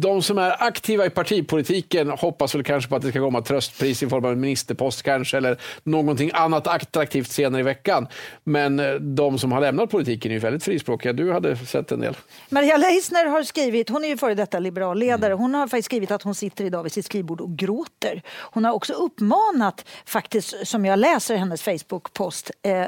de 0.00 0.22
som 0.22 0.38
är 0.38 0.62
aktiva 0.62 1.06
i 1.06 1.10
partipolitiken 1.10 2.10
hoppas 2.10 2.54
väl 2.54 2.64
kanske 2.64 2.90
på 2.90 2.96
att 2.96 3.02
det 3.02 3.10
ska 3.10 3.20
komma 3.20 3.42
tröstpris 3.42 4.02
i 4.02 4.08
form 4.08 4.24
av 4.24 4.32
en 4.32 4.40
ministerpost 4.40 5.02
kanske 5.02 5.36
eller 5.36 5.60
någonting 5.82 6.30
annat 6.34 6.66
attraktivt 6.66 7.30
senare 7.30 7.60
i 7.60 7.64
veckan. 7.64 8.06
Men 8.44 8.80
eh, 8.80 8.94
de 8.94 9.38
som 9.38 9.52
har 9.52 9.60
lämnat 9.60 9.90
politiken 9.90 10.30
är 10.30 10.34
ju 10.34 10.38
väldigt 10.38 10.64
frispråkiga. 10.64 11.12
Du 11.12 11.32
hade 11.32 11.56
sett 11.56 11.92
en 11.92 12.00
del. 12.00 12.16
Maria 12.48 12.76
Leissner 12.76 13.26
har 13.26 13.42
skrivit, 13.42 13.88
hon 13.88 14.04
är 14.04 14.08
ju 14.08 14.16
före 14.16 14.34
detta 14.34 14.58
liberalledare, 14.58 15.32
hon 15.32 15.54
har 15.54 15.68
faktiskt 15.68 15.86
skrivit 15.86 16.10
att 16.10 16.22
hon 16.22 16.34
sitter 16.34 16.64
idag 16.64 16.82
vid 16.82 16.92
sitt 16.92 17.06
skrivbord 17.06 17.40
och 17.40 17.56
gråter. 17.56 18.22
Hon 18.36 18.64
har 18.64 18.72
också 18.72 18.92
uppmanat, 18.92 19.84
faktiskt 20.04 20.66
som 20.66 20.84
jag 20.84 20.98
läser 20.98 21.36
hennes 21.36 21.62
Facebook-post, 21.62 22.50
eh, 22.62 22.86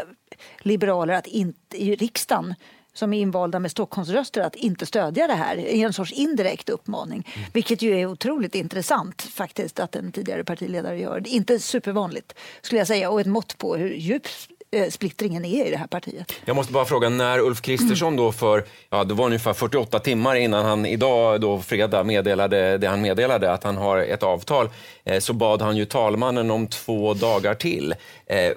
liberaler 0.60 1.14
att 1.14 1.26
inte, 1.26 1.82
i 1.82 1.94
riksdagen 1.94 2.54
som 2.94 3.12
är 3.12 3.20
invalda 3.20 3.58
med 3.58 3.70
Stockholmsröster 3.70 4.40
att 4.40 4.54
inte 4.54 4.86
stödja 4.86 5.26
det 5.26 5.34
här 5.34 5.56
i 5.56 5.82
en 5.82 5.92
sorts 5.92 6.12
indirekt 6.12 6.68
uppmaning. 6.68 7.28
Vilket 7.52 7.82
ju 7.82 8.00
är 8.00 8.06
otroligt 8.06 8.54
intressant 8.54 9.22
faktiskt 9.22 9.80
att 9.80 9.96
en 9.96 10.12
tidigare 10.12 10.44
partiledare 10.44 10.98
gör. 10.98 11.20
Det 11.20 11.30
är 11.30 11.34
inte 11.34 11.58
supervanligt 11.58 12.34
skulle 12.62 12.78
jag 12.80 12.86
säga 12.86 13.10
och 13.10 13.20
ett 13.20 13.26
mått 13.26 13.58
på 13.58 13.76
hur 13.76 13.94
djup 13.94 14.22
eh, 14.70 14.88
splittringen 14.90 15.44
är 15.44 15.66
i 15.66 15.70
det 15.70 15.76
här 15.76 15.86
partiet. 15.86 16.32
Jag 16.44 16.56
måste 16.56 16.72
bara 16.72 16.84
fråga, 16.84 17.08
när 17.08 17.38
Ulf 17.38 17.60
Kristersson 17.60 18.16
då 18.16 18.32
för, 18.32 18.64
ja 18.90 19.04
det 19.04 19.14
var 19.14 19.26
ungefär 19.26 19.52
48 19.52 19.98
timmar 19.98 20.34
innan 20.34 20.64
han 20.64 20.86
idag 20.86 21.40
då 21.40 21.60
fredag 21.60 22.04
meddelade 22.04 22.78
det 22.78 22.86
han 22.86 23.00
meddelade, 23.00 23.52
att 23.52 23.64
han 23.64 23.76
har 23.76 23.98
ett 23.98 24.22
avtal, 24.22 24.68
eh, 25.04 25.18
så 25.18 25.32
bad 25.32 25.62
han 25.62 25.76
ju 25.76 25.84
talmannen 25.84 26.50
om 26.50 26.66
två 26.66 27.14
dagar 27.14 27.54
till. 27.54 27.94
Eh, 28.26 28.52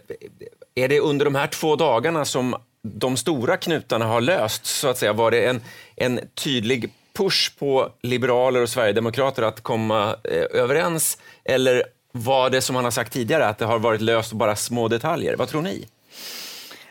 är 0.75 0.87
det 0.87 0.99
under 0.99 1.25
de 1.25 1.35
här 1.35 1.47
två 1.47 1.75
dagarna 1.75 2.25
som 2.25 2.55
de 2.93 3.17
stora 3.17 3.57
knutarna 3.57 4.05
har 4.05 4.21
löst, 4.21 4.65
så 4.65 4.87
att 4.87 4.97
säga? 4.97 5.13
Var 5.13 5.31
det 5.31 5.45
en, 5.45 5.61
en 5.95 6.19
tydlig 6.33 6.93
push 7.13 7.51
på 7.59 7.89
liberaler 8.01 8.61
och 8.61 8.69
sverigedemokrater 8.69 9.43
att 9.43 9.61
komma 9.61 10.15
eh, 10.23 10.61
överens? 10.61 11.17
Eller 11.43 11.83
var 12.11 12.49
det 12.49 12.61
som 12.61 12.75
han 12.75 12.83
har 12.83 12.91
sagt 12.91 13.13
tidigare, 13.13 13.47
att 13.47 13.57
det 13.57 13.65
har 13.65 13.79
varit 13.79 14.01
löst 14.01 14.33
bara 14.33 14.55
små 14.55 14.87
detaljer? 14.87 15.35
Vad 15.35 15.47
tror 15.47 15.61
ni? 15.61 15.85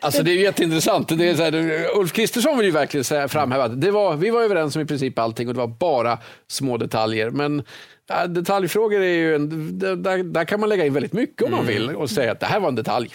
Alltså 0.00 0.22
det 0.22 0.30
är 0.30 0.36
jätteintressant. 0.36 1.08
Det 1.08 1.28
är 1.28 1.34
så 1.34 1.42
här, 1.42 1.86
Ulf 1.98 2.12
Kristersson 2.12 2.56
vill 2.56 2.66
ju 2.66 2.72
verkligen 2.72 3.04
säga, 3.04 3.28
framhäva 3.28 3.64
att 3.64 3.80
det 3.80 3.90
var, 3.90 4.16
vi 4.16 4.30
var 4.30 4.42
överens 4.42 4.76
om 4.76 4.82
i 4.82 4.86
princip 4.86 5.18
allting 5.18 5.48
och 5.48 5.54
det 5.54 5.60
var 5.60 5.66
bara 5.66 6.18
små 6.48 6.76
detaljer. 6.76 7.30
Men 7.30 7.62
ja, 8.06 8.26
detaljfrågor 8.26 9.00
är 9.00 9.14
ju 9.14 9.34
en, 9.34 9.78
där, 9.78 10.22
där 10.22 10.44
kan 10.44 10.60
man 10.60 10.68
lägga 10.68 10.86
in 10.86 10.94
väldigt 10.94 11.12
mycket 11.12 11.42
om 11.42 11.50
man 11.50 11.66
vill 11.66 11.90
och 11.90 12.10
säga 12.10 12.32
att 12.32 12.40
det 12.40 12.46
här 12.46 12.60
var 12.60 12.68
en 12.68 12.74
detalj. 12.74 13.14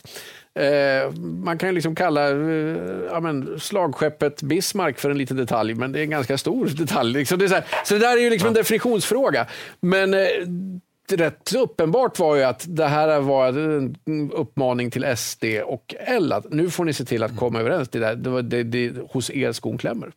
Eh, 0.60 1.12
man 1.22 1.58
kan 1.58 1.74
liksom 1.74 1.96
kalla 1.96 2.30
eh, 2.30 2.78
ja, 3.12 3.20
men, 3.20 3.60
slagskeppet 3.60 4.42
Bismarck 4.42 5.00
för 5.00 5.10
en 5.10 5.18
liten 5.18 5.38
detalj, 5.38 5.74
men 5.74 5.92
det 5.92 6.00
är 6.00 6.04
en 6.04 6.10
ganska 6.10 6.38
stor 6.38 6.66
detalj. 6.78 7.14
Liksom 7.14 7.40
det 7.40 7.46
är 7.46 7.50
så, 7.50 7.56
här, 7.56 7.66
så 7.86 7.94
det 7.94 8.00
där 8.00 8.18
är 8.18 8.22
ju 8.22 8.30
liksom 8.30 8.48
en 8.48 8.54
definitionsfråga. 8.54 9.48
Men 9.82 10.14
eh, 10.14 10.28
rätt 11.12 11.54
uppenbart 11.54 12.20
var 12.20 12.36
ju 12.36 12.44
att 12.44 12.66
det 12.68 12.86
här 12.86 13.20
var 13.20 13.48
en 13.48 13.96
uppmaning 14.34 14.92
till 14.92 15.18
SD 15.18 15.44
och 15.66 15.96
L 16.00 16.34
att 16.34 16.52
nu 16.52 16.70
får 16.70 16.86
ni 16.86 16.94
se 16.94 17.06
till 17.06 17.24
att 17.24 17.38
komma 17.38 17.60
överens. 17.60 17.90
Det, 17.90 18.00
där, 18.00 18.16
det 18.16 18.30
var 18.30 18.42
det, 18.42 18.64
det, 18.64 18.94
hos 19.10 19.30
er 19.30 19.52
skon 19.52 19.78
klämmer. 19.78 20.12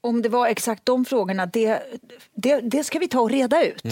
Om 0.00 0.22
det 0.22 0.28
var 0.28 0.46
exakt 0.46 0.86
de 0.86 1.04
frågorna, 1.04 1.46
det, 1.46 1.82
det, 2.34 2.60
det 2.60 2.84
ska 2.84 2.98
vi 2.98 3.08
ta 3.08 3.20
och 3.20 3.30
reda 3.30 3.64
ut. 3.64 3.82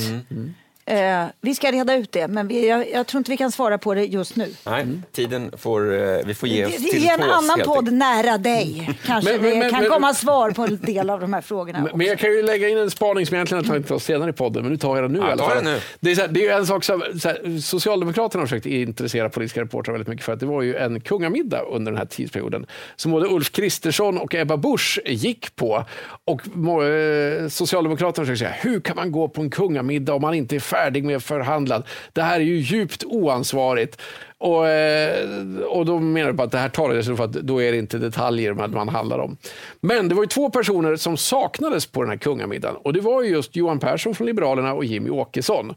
Eh, 0.86 1.24
vi 1.40 1.54
ska 1.54 1.72
reda 1.72 1.94
ut 1.94 2.12
det, 2.12 2.28
men 2.28 2.48
vi, 2.48 2.68
jag, 2.68 2.90
jag 2.90 3.06
tror 3.06 3.18
inte 3.18 3.30
vi 3.30 3.36
kan 3.36 3.52
svara 3.52 3.78
på 3.78 3.94
det 3.94 4.04
just 4.04 4.36
nu. 4.36 4.52
Nej, 4.66 4.86
tiden 5.12 5.52
får, 5.58 5.94
eh, 6.02 6.18
vi 6.26 6.34
får 6.34 6.48
ge 6.48 6.66
oss 6.66 6.72
Det, 6.72 6.78
till 6.78 7.02
det 7.02 7.08
är 7.08 7.14
en 7.14 7.22
annan 7.30 7.58
podd 7.64 7.78
enkelt. 7.78 7.92
nära 7.98 8.38
dig. 8.38 8.90
Kanske 9.06 9.32
Men- 9.32 9.40
men- 9.42 9.50
det 9.50 9.58
men- 9.58 9.70
kan 9.70 9.80
men- 9.80 9.90
komma 9.90 10.14
svar 10.14 10.50
på 10.50 10.62
en 10.62 10.76
del 10.82 11.10
av 11.10 11.20
de 11.20 11.32
här 11.32 11.40
frågorna. 11.40 11.80
Men- 11.80 11.98
Men 11.98 12.06
jag 12.06 12.18
kan 12.18 12.30
ju 12.32 12.42
lägga 12.42 12.68
in 12.68 12.78
en 12.78 12.90
spaning 12.90 13.26
som 13.26 13.34
egentligen 13.34 13.64
har 13.64 13.72
tagit 13.72 13.90
oss 13.90 14.04
senare 14.04 14.30
i 14.30 14.32
podden, 14.32 14.62
men 14.62 14.72
nu 14.72 14.78
tar 14.78 14.96
jag 14.96 15.04
den 15.04 15.12
nu 15.12 15.18
Ja, 15.18 15.28
i 15.28 15.32
alla 15.32 15.42
ta 15.48 15.50
fall. 15.54 15.64
nu. 15.64 15.78
Det 16.00 16.10
är, 16.10 16.14
så 16.14 16.20
här, 16.20 16.28
det 16.28 16.46
är 16.46 16.56
en 16.58 16.66
sak 16.66 16.84
som 16.84 17.02
så 17.20 17.28
här, 17.28 17.60
Socialdemokraterna 17.60 18.42
har 18.42 18.46
försökt 18.46 18.66
intressera 18.66 19.28
politiska 19.28 19.60
reportrar 19.60 19.92
väldigt 19.92 20.08
mycket 20.08 20.24
för 20.24 20.32
att 20.32 20.40
det 20.40 20.46
var 20.46 20.62
ju 20.62 20.76
en 20.76 21.00
kungamiddag 21.00 21.60
under 21.62 21.92
den 21.92 21.98
här 21.98 22.06
tidsperioden 22.06 22.66
som 22.96 23.12
både 23.12 23.26
Ulf 23.28 23.50
Kristersson 23.52 24.18
och 24.18 24.34
Ebba 24.34 24.56
Busch 24.56 25.00
gick 25.06 25.56
på. 25.56 25.84
Och 26.24 26.84
eh, 26.84 27.48
Socialdemokraterna 27.48 28.26
försöker 28.26 28.38
säga, 28.50 28.70
hur 28.70 28.80
kan 28.80 28.96
man 28.96 29.12
gå 29.12 29.28
på 29.28 29.40
en 29.40 29.50
kungamiddag 29.50 30.14
om 30.14 30.22
man 30.22 30.34
inte 30.34 30.56
är 30.56 30.60
färdig 30.74 31.04
med 31.04 31.22
förhandlad? 31.22 31.82
Det 32.12 32.22
här 32.22 32.40
är 32.40 32.44
ju 32.44 32.58
djupt 32.58 33.04
oansvarigt. 33.04 34.00
Och, 34.38 34.68
eh, 34.68 35.28
och 35.68 35.86
då 35.86 35.98
menar 35.98 36.30
du 36.30 36.36
på 36.36 36.42
att 36.42 36.52
det 36.52 36.58
här 36.58 36.68
talades 36.68 37.06
för 37.06 37.24
att 37.24 37.32
då 37.32 37.62
är 37.62 37.72
det 37.72 37.78
inte 37.78 37.98
detaljer 37.98 38.54
man, 38.54 38.70
man 38.70 38.88
handlar 38.88 39.18
om. 39.18 39.36
Men 39.80 40.08
det 40.08 40.14
var 40.14 40.22
ju 40.22 40.28
två 40.28 40.50
personer 40.50 40.96
som 40.96 41.16
saknades 41.16 41.86
på 41.86 42.02
den 42.02 42.10
här 42.10 42.16
kungamiddagen 42.16 42.76
och 42.76 42.92
det 42.92 43.00
var 43.00 43.22
ju 43.22 43.30
just 43.30 43.56
Johan 43.56 43.78
Persson 43.78 44.14
från 44.14 44.26
Liberalerna 44.26 44.74
och 44.74 44.84
Jimmy 44.84 45.10
Åkesson. 45.10 45.74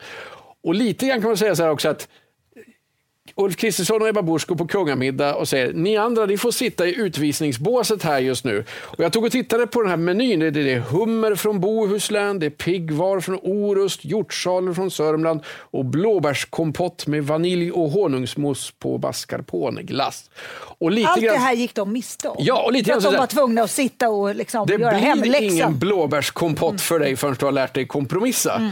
Och 0.63 0.75
lite 0.75 1.07
grann 1.07 1.21
kan 1.21 1.29
man 1.29 1.37
säga 1.37 1.55
så 1.55 1.63
här 1.63 1.71
också 1.71 1.89
att 1.89 2.07
Ulf 3.37 3.55
Kristersson 3.55 4.01
och 4.01 4.07
Ebba 4.07 4.21
Busch 4.21 4.47
går 4.47 4.55
på 4.55 4.67
kungamiddag 4.67 5.35
och 5.35 5.47
säger 5.47 5.73
ni 5.73 5.97
andra 5.97 6.25
ni 6.25 6.37
får 6.37 6.51
sitta 6.51 6.87
i 6.87 6.95
utvisningsbåset 6.95 8.03
här 8.03 8.19
just 8.19 8.45
nu. 8.45 8.63
Och 8.69 9.03
jag 9.03 9.13
tog 9.13 9.25
och 9.25 9.31
tittade 9.31 9.67
på 9.67 9.81
den 9.81 9.89
här 9.89 9.97
menyn. 9.97 10.39
Det 10.39 10.47
är, 10.47 10.51
det 10.51 10.73
är 10.73 10.79
hummer 10.79 11.35
från 11.35 11.59
Bohuslän, 11.59 12.39
det 12.39 12.45
är 12.45 12.49
piggvar 12.49 13.19
från 13.19 13.39
Orust, 13.41 14.05
hjortsaler 14.05 14.73
från 14.73 14.91
Sörmland 14.91 15.41
och 15.47 15.85
blåbärskompott 15.85 17.07
med 17.07 17.23
vanilj 17.23 17.71
och 17.71 17.89
honungsmousse 17.89 18.73
på 18.79 18.97
mascarponeglass. 18.97 20.29
Och 20.79 20.91
lite 20.91 21.09
Allt 21.09 21.21
grann, 21.21 21.33
det 21.33 21.39
här 21.39 21.53
gick 21.53 21.75
de 21.75 21.93
miste 21.93 22.29
om. 22.29 22.35
Ja, 22.39 22.63
och 22.63 22.73
lite 22.73 22.91
för 22.91 22.97
att 22.97 23.03
de 23.03 23.17
var 23.17 23.27
tvungna 23.27 23.63
att 23.63 23.71
sitta 23.71 24.09
och 24.09 24.35
liksom 24.35 24.67
det 24.67 24.73
göra 24.73 24.89
blir 24.89 24.99
hemläxan. 24.99 25.43
ingen 25.43 25.79
blåbärskompott 25.79 26.81
för 26.81 26.99
dig 26.99 27.15
förrän 27.15 27.35
du 27.39 27.45
har 27.45 27.51
lärt 27.51 27.73
dig 27.73 27.87
kompromissa. 27.87 28.55
Mm. 28.55 28.71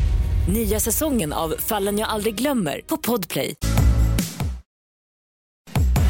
Nya 0.51 0.79
säsongen 0.79 1.33
av 1.33 1.55
Fallen 1.59 1.97
jag 1.97 2.09
aldrig 2.09 2.35
glömmer 2.35 2.81
på 2.87 2.97
Podplay. 2.97 3.53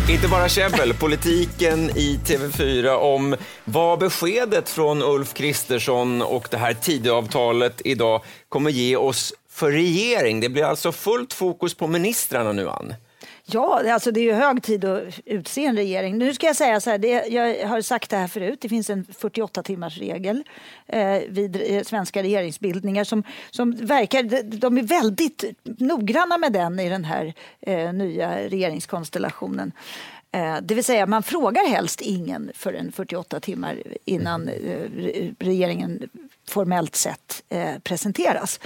Inte 0.10 0.28
bara 0.28 0.50
käbbel, 0.50 0.94
politiken 1.00 1.90
i 1.90 2.20
TV4 2.26 2.90
om 2.90 3.36
vad 3.66 4.00
beskedet 4.00 4.70
från 4.70 5.04
Ulf 5.04 5.34
Kristersson 5.34 6.22
och 6.22 6.48
det 6.52 6.58
här 6.58 6.74
Tidöavtalet 6.74 7.82
idag 7.86 8.22
kommer 8.50 8.70
ge 8.70 8.96
oss 8.96 9.34
för 9.50 9.72
regering. 9.72 10.40
Det 10.40 10.50
blir 10.50 10.64
alltså 10.64 10.92
fullt 10.92 11.34
fokus 11.34 11.74
på 11.74 11.88
ministrarna 11.88 12.52
nu, 12.52 12.70
Ann. 12.70 12.94
Ja, 13.54 13.82
det- 13.84 13.94
alltså 13.94 14.12
det 14.12 14.20
är 14.20 14.24
ju 14.24 14.34
hög 14.34 14.64
tid 14.64 14.86
att 14.86 15.04
utse 15.26 15.66
en 15.66 15.76
regering. 15.76 16.18
Nu 16.18 16.34
ska 16.34 16.46
jag 16.48 16.56
säga 16.56 16.80
så 16.80 16.90
här, 16.90 16.98
det, 16.98 17.28
jag 17.28 17.68
har 17.68 17.82
sagt 17.82 18.10
det 18.10 18.18
här 18.18 18.28
förut, 18.28 18.62
det 18.62 18.70
finns 18.70 18.90
en 18.90 19.06
48 19.18 19.64
timmars 19.64 19.98
regel 19.98 20.44
eh, 20.88 21.18
vid 21.30 21.62
eh, 21.66 21.84
svenska 21.84 22.24
regeringsbildningar 22.24 23.04
som, 23.04 23.24
som 23.52 23.72
verkar, 23.76 24.24
de- 24.44 24.78
är 24.78 24.84
väldigt 24.84 25.44
noggranna 25.64 26.38
med 26.38 26.54
den 26.54 26.80
i 26.80 26.90
den 26.90 27.06
här 27.06 27.34
eh, 27.62 27.94
nya 27.94 28.48
regeringskonstellationen. 28.50 29.72
Eh, 30.32 30.58
det 30.62 30.76
vill 30.76 30.84
säga 30.84 31.06
man 31.06 31.24
frågar 31.24 31.68
helst 31.70 32.02
ingen 32.02 32.52
förrän 32.56 32.92
48 32.92 33.40
timmar 33.40 33.84
innan 34.06 34.48
eh, 34.50 34.56
regeringen 35.40 36.10
formellt 36.50 36.96
sett 36.96 37.31
eh, 37.52 37.80
presenteras. 37.80 38.60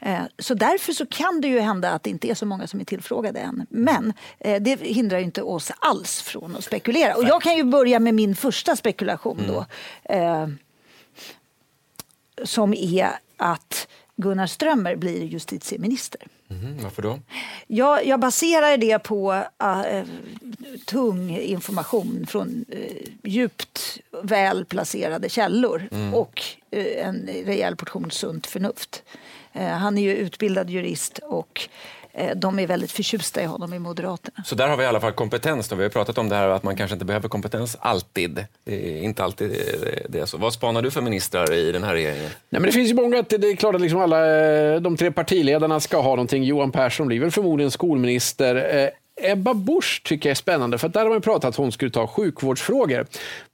Eh, 0.00 0.22
så 0.38 0.54
därför 0.54 0.92
så 0.92 1.06
kan 1.06 1.40
det 1.40 1.48
ju 1.48 1.60
hända 1.60 1.90
att 1.90 2.02
det 2.02 2.10
inte 2.10 2.30
är 2.30 2.34
så 2.34 2.46
många 2.46 2.66
som 2.66 2.80
är 2.80 2.84
tillfrågade 2.84 3.40
än. 3.40 3.66
Men 3.70 4.12
eh, 4.38 4.62
det 4.62 4.80
hindrar 4.80 5.18
ju 5.18 5.24
inte 5.24 5.42
oss 5.42 5.72
alls 5.78 6.22
från 6.22 6.56
att 6.56 6.64
spekulera. 6.64 7.16
Och 7.16 7.24
jag 7.24 7.42
kan 7.42 7.56
ju 7.56 7.64
börja 7.64 8.00
med 8.00 8.14
min 8.14 8.36
första 8.36 8.76
spekulation 8.76 9.40
då. 9.48 9.66
Eh, 10.14 10.48
som 12.44 12.74
är 12.74 13.10
att 13.36 13.88
Gunnar 14.16 14.46
Strömmer 14.46 14.96
blir 14.96 15.24
justitieminister. 15.24 16.20
Mhm, 16.50 16.82
varför 16.82 17.02
då? 17.02 17.18
Jag, 17.66 18.06
jag 18.06 18.20
baserar 18.20 18.76
det 18.76 18.98
på 18.98 19.44
äh, 19.62 20.02
tung 20.86 21.36
information 21.38 22.26
från 22.28 22.64
äh, 22.68 22.78
djupt 23.22 23.98
väl 24.22 24.64
placerade 24.64 25.28
källor 25.28 25.88
Mm. 25.92 26.14
och 26.14 26.42
äh, 26.70 27.06
en 27.06 27.28
rejäl 27.46 27.76
portion 27.76 28.10
sunt 28.10 28.46
förnuft. 28.46 29.02
Äh, 29.52 29.66
han 29.68 29.98
är 29.98 30.02
ju 30.02 30.14
utbildad 30.14 30.70
jurist 30.70 31.18
och 31.18 31.68
de 32.36 32.58
är 32.58 32.66
väldigt 32.66 32.92
förtjusta 32.92 33.42
i 33.42 33.44
honom 33.44 33.74
i 33.74 33.78
Moderaterna. 33.78 34.44
Så 34.44 34.54
där 34.54 34.68
har 34.68 34.76
vi 34.76 34.82
i 34.84 34.86
alla 34.86 35.00
fall 35.00 35.12
kompetens. 35.12 35.68
Då. 35.68 35.76
Vi 35.76 35.82
har 35.82 35.90
pratat 35.90 36.18
om 36.18 36.28
det 36.28 36.36
här 36.36 36.48
att 36.48 36.62
man 36.62 36.76
kanske 36.76 36.94
inte 36.94 37.04
behöver 37.04 37.28
kompetens 37.28 37.76
alltid. 37.80 38.44
Det 38.64 38.98
är 38.98 39.02
inte 39.02 39.24
alltid 39.24 39.50
det- 39.50 40.06
det 40.08 40.20
är 40.20 40.26
så. 40.26 40.36
Vad 40.38 40.52
spanar 40.52 40.82
du 40.82 40.90
för 40.90 41.00
ministrar 41.00 41.52
i 41.54 41.72
den 41.72 41.82
här 41.84 41.92
regeringen? 41.94 42.30
Nej, 42.48 42.60
men 42.60 42.62
det 42.62 42.72
finns 42.72 42.90
ju 42.90 42.94
många, 42.94 43.18
att 43.18 43.28
det 43.28 43.36
är 43.50 43.56
klart 43.56 43.74
att 43.74 43.80
liksom 43.80 44.00
alla 44.00 44.40
eh, 44.46 44.80
de 44.80 44.96
tre 44.96 45.10
partiledarna 45.12 45.80
ska 45.80 45.96
ha 46.00 46.10
någonting. 46.10 46.44
Johan 46.44 46.72
Persson 46.72 47.06
blir 47.06 47.20
väl 47.20 47.30
förmodligen 47.30 47.70
skolminister. 47.70 48.78
Eh, 48.84 48.88
Ebba 49.32 49.54
Busch 49.54 50.02
tycker 50.04 50.28
jag 50.28 50.30
är 50.30 50.34
spännande, 50.36 50.78
för 50.78 50.86
att 50.86 50.92
där 50.94 51.02
har 51.02 51.10
man 51.10 51.20
pratat 51.20 51.48
att 51.48 51.56
hon 51.56 51.72
skulle 51.72 51.90
ta 51.90 52.06
sjukvårdsfrågor. 52.06 53.06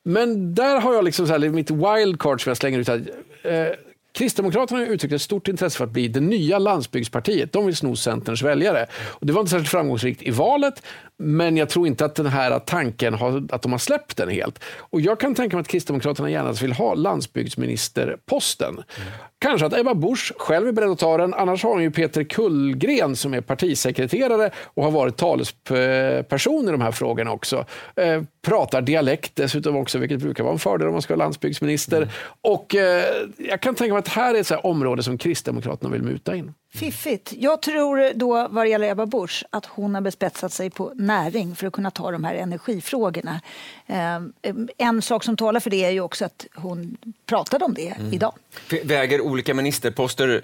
Men 0.04 0.54
där 0.54 0.80
har 0.80 0.94
jag 0.94 1.04
liksom 1.04 1.26
så 1.26 1.32
här, 1.32 1.48
mitt 1.48 1.70
wildcard 1.70 2.42
som 2.42 2.50
jag 2.50 2.56
slänger 2.56 2.78
ut. 2.78 2.88
Här. 2.88 3.76
Kristdemokraterna 4.16 4.80
har 4.80 4.86
uttryckt 4.86 5.14
ett 5.14 5.22
stort 5.22 5.48
intresse 5.48 5.76
för 5.78 5.84
att 5.84 5.90
bli 5.90 6.08
det 6.08 6.20
nya 6.20 6.58
landsbygdspartiet. 6.58 7.52
De 7.52 7.66
vill 7.66 7.76
sno 7.76 7.96
Centerns 7.96 8.42
väljare. 8.42 8.86
Och 9.06 9.26
det 9.26 9.32
var 9.32 9.40
inte 9.40 9.50
särskilt 9.50 9.70
framgångsrikt 9.70 10.22
i 10.22 10.30
valet, 10.30 10.82
men 11.18 11.56
jag 11.56 11.68
tror 11.68 11.86
inte 11.86 12.04
att 12.04 12.14
den 12.14 12.26
här 12.26 12.58
tanken 12.58 13.14
har, 13.14 13.42
att 13.50 13.62
de 13.62 13.72
har 13.72 13.78
släppt 13.78 14.16
den 14.16 14.28
helt. 14.28 14.64
Och 14.78 15.00
jag 15.00 15.20
kan 15.20 15.34
tänka 15.34 15.56
mig 15.56 15.60
att 15.60 15.68
Kristdemokraterna 15.68 16.30
gärna 16.30 16.52
vill 16.52 16.72
ha 16.72 16.94
landsbygdsministerposten. 16.94 18.82
Kanske 19.38 19.66
att 19.66 19.78
Ebba 19.78 19.94
Busch 19.94 20.32
själv 20.38 20.68
är 20.68 20.72
beredd 20.72 20.90
att 20.90 20.98
ta 20.98 21.16
den. 21.16 21.34
Annars 21.34 21.62
har 21.62 21.70
hon 21.70 21.82
ju 21.82 21.90
Peter 21.90 22.24
Kullgren 22.24 23.16
som 23.16 23.34
är 23.34 23.40
partisekreterare 23.40 24.50
och 24.56 24.84
har 24.84 24.90
varit 24.90 25.16
talesperson 25.16 26.68
i 26.68 26.70
de 26.70 26.80
här 26.80 26.92
frågorna 26.92 27.32
också. 27.32 27.64
Eh, 27.96 28.22
pratar 28.46 28.82
dialekt 28.82 29.32
dessutom 29.36 29.76
också, 29.76 29.98
vilket 29.98 30.20
brukar 30.20 30.44
vara 30.44 30.52
en 30.52 30.58
fördel 30.58 30.86
om 30.86 30.92
man 30.92 31.02
ska 31.02 31.14
vara 31.14 31.24
landsbygdsminister. 31.24 32.08
Och 32.40 32.74
eh, 32.74 33.04
jag 33.38 33.60
kan 33.60 33.74
tänka 33.74 33.92
mig 33.92 33.98
att 33.98 34.08
här 34.08 34.34
är 34.34 34.40
ett 34.40 34.64
område 34.64 35.02
som 35.02 35.18
Kristdemokraterna 35.18 35.90
vill 35.90 36.02
muta 36.02 36.36
in. 36.36 36.54
Fiffigt. 36.76 37.32
Jag 37.38 37.62
tror 37.62 38.14
då 38.14 38.48
vad 38.50 38.64
det 38.64 38.68
gäller 38.70 38.90
Ebba 38.90 39.06
Busch 39.06 39.44
att 39.50 39.66
hon 39.66 39.94
har 39.94 40.00
bespetsat 40.02 40.52
sig 40.52 40.70
på 40.70 40.92
näring 40.94 41.56
för 41.56 41.66
att 41.66 41.72
kunna 41.72 41.90
ta 41.90 42.10
de 42.10 42.24
här 42.24 42.34
energifrågorna. 42.34 43.40
Eh, 43.86 44.20
En 44.78 45.02
sak 45.02 45.24
som 45.24 45.36
talar 45.36 45.60
för 45.60 45.70
det 45.70 45.84
är 45.84 45.90
ju 45.90 46.00
också 46.00 46.24
att 46.24 46.46
hon 46.54 46.96
pratade 47.26 47.64
om 47.64 47.74
det 47.74 47.88
Mm. 47.88 48.12
idag. 48.12 48.32
Väger 48.84 49.20
olika 49.20 49.54
ministerposter 49.54 50.42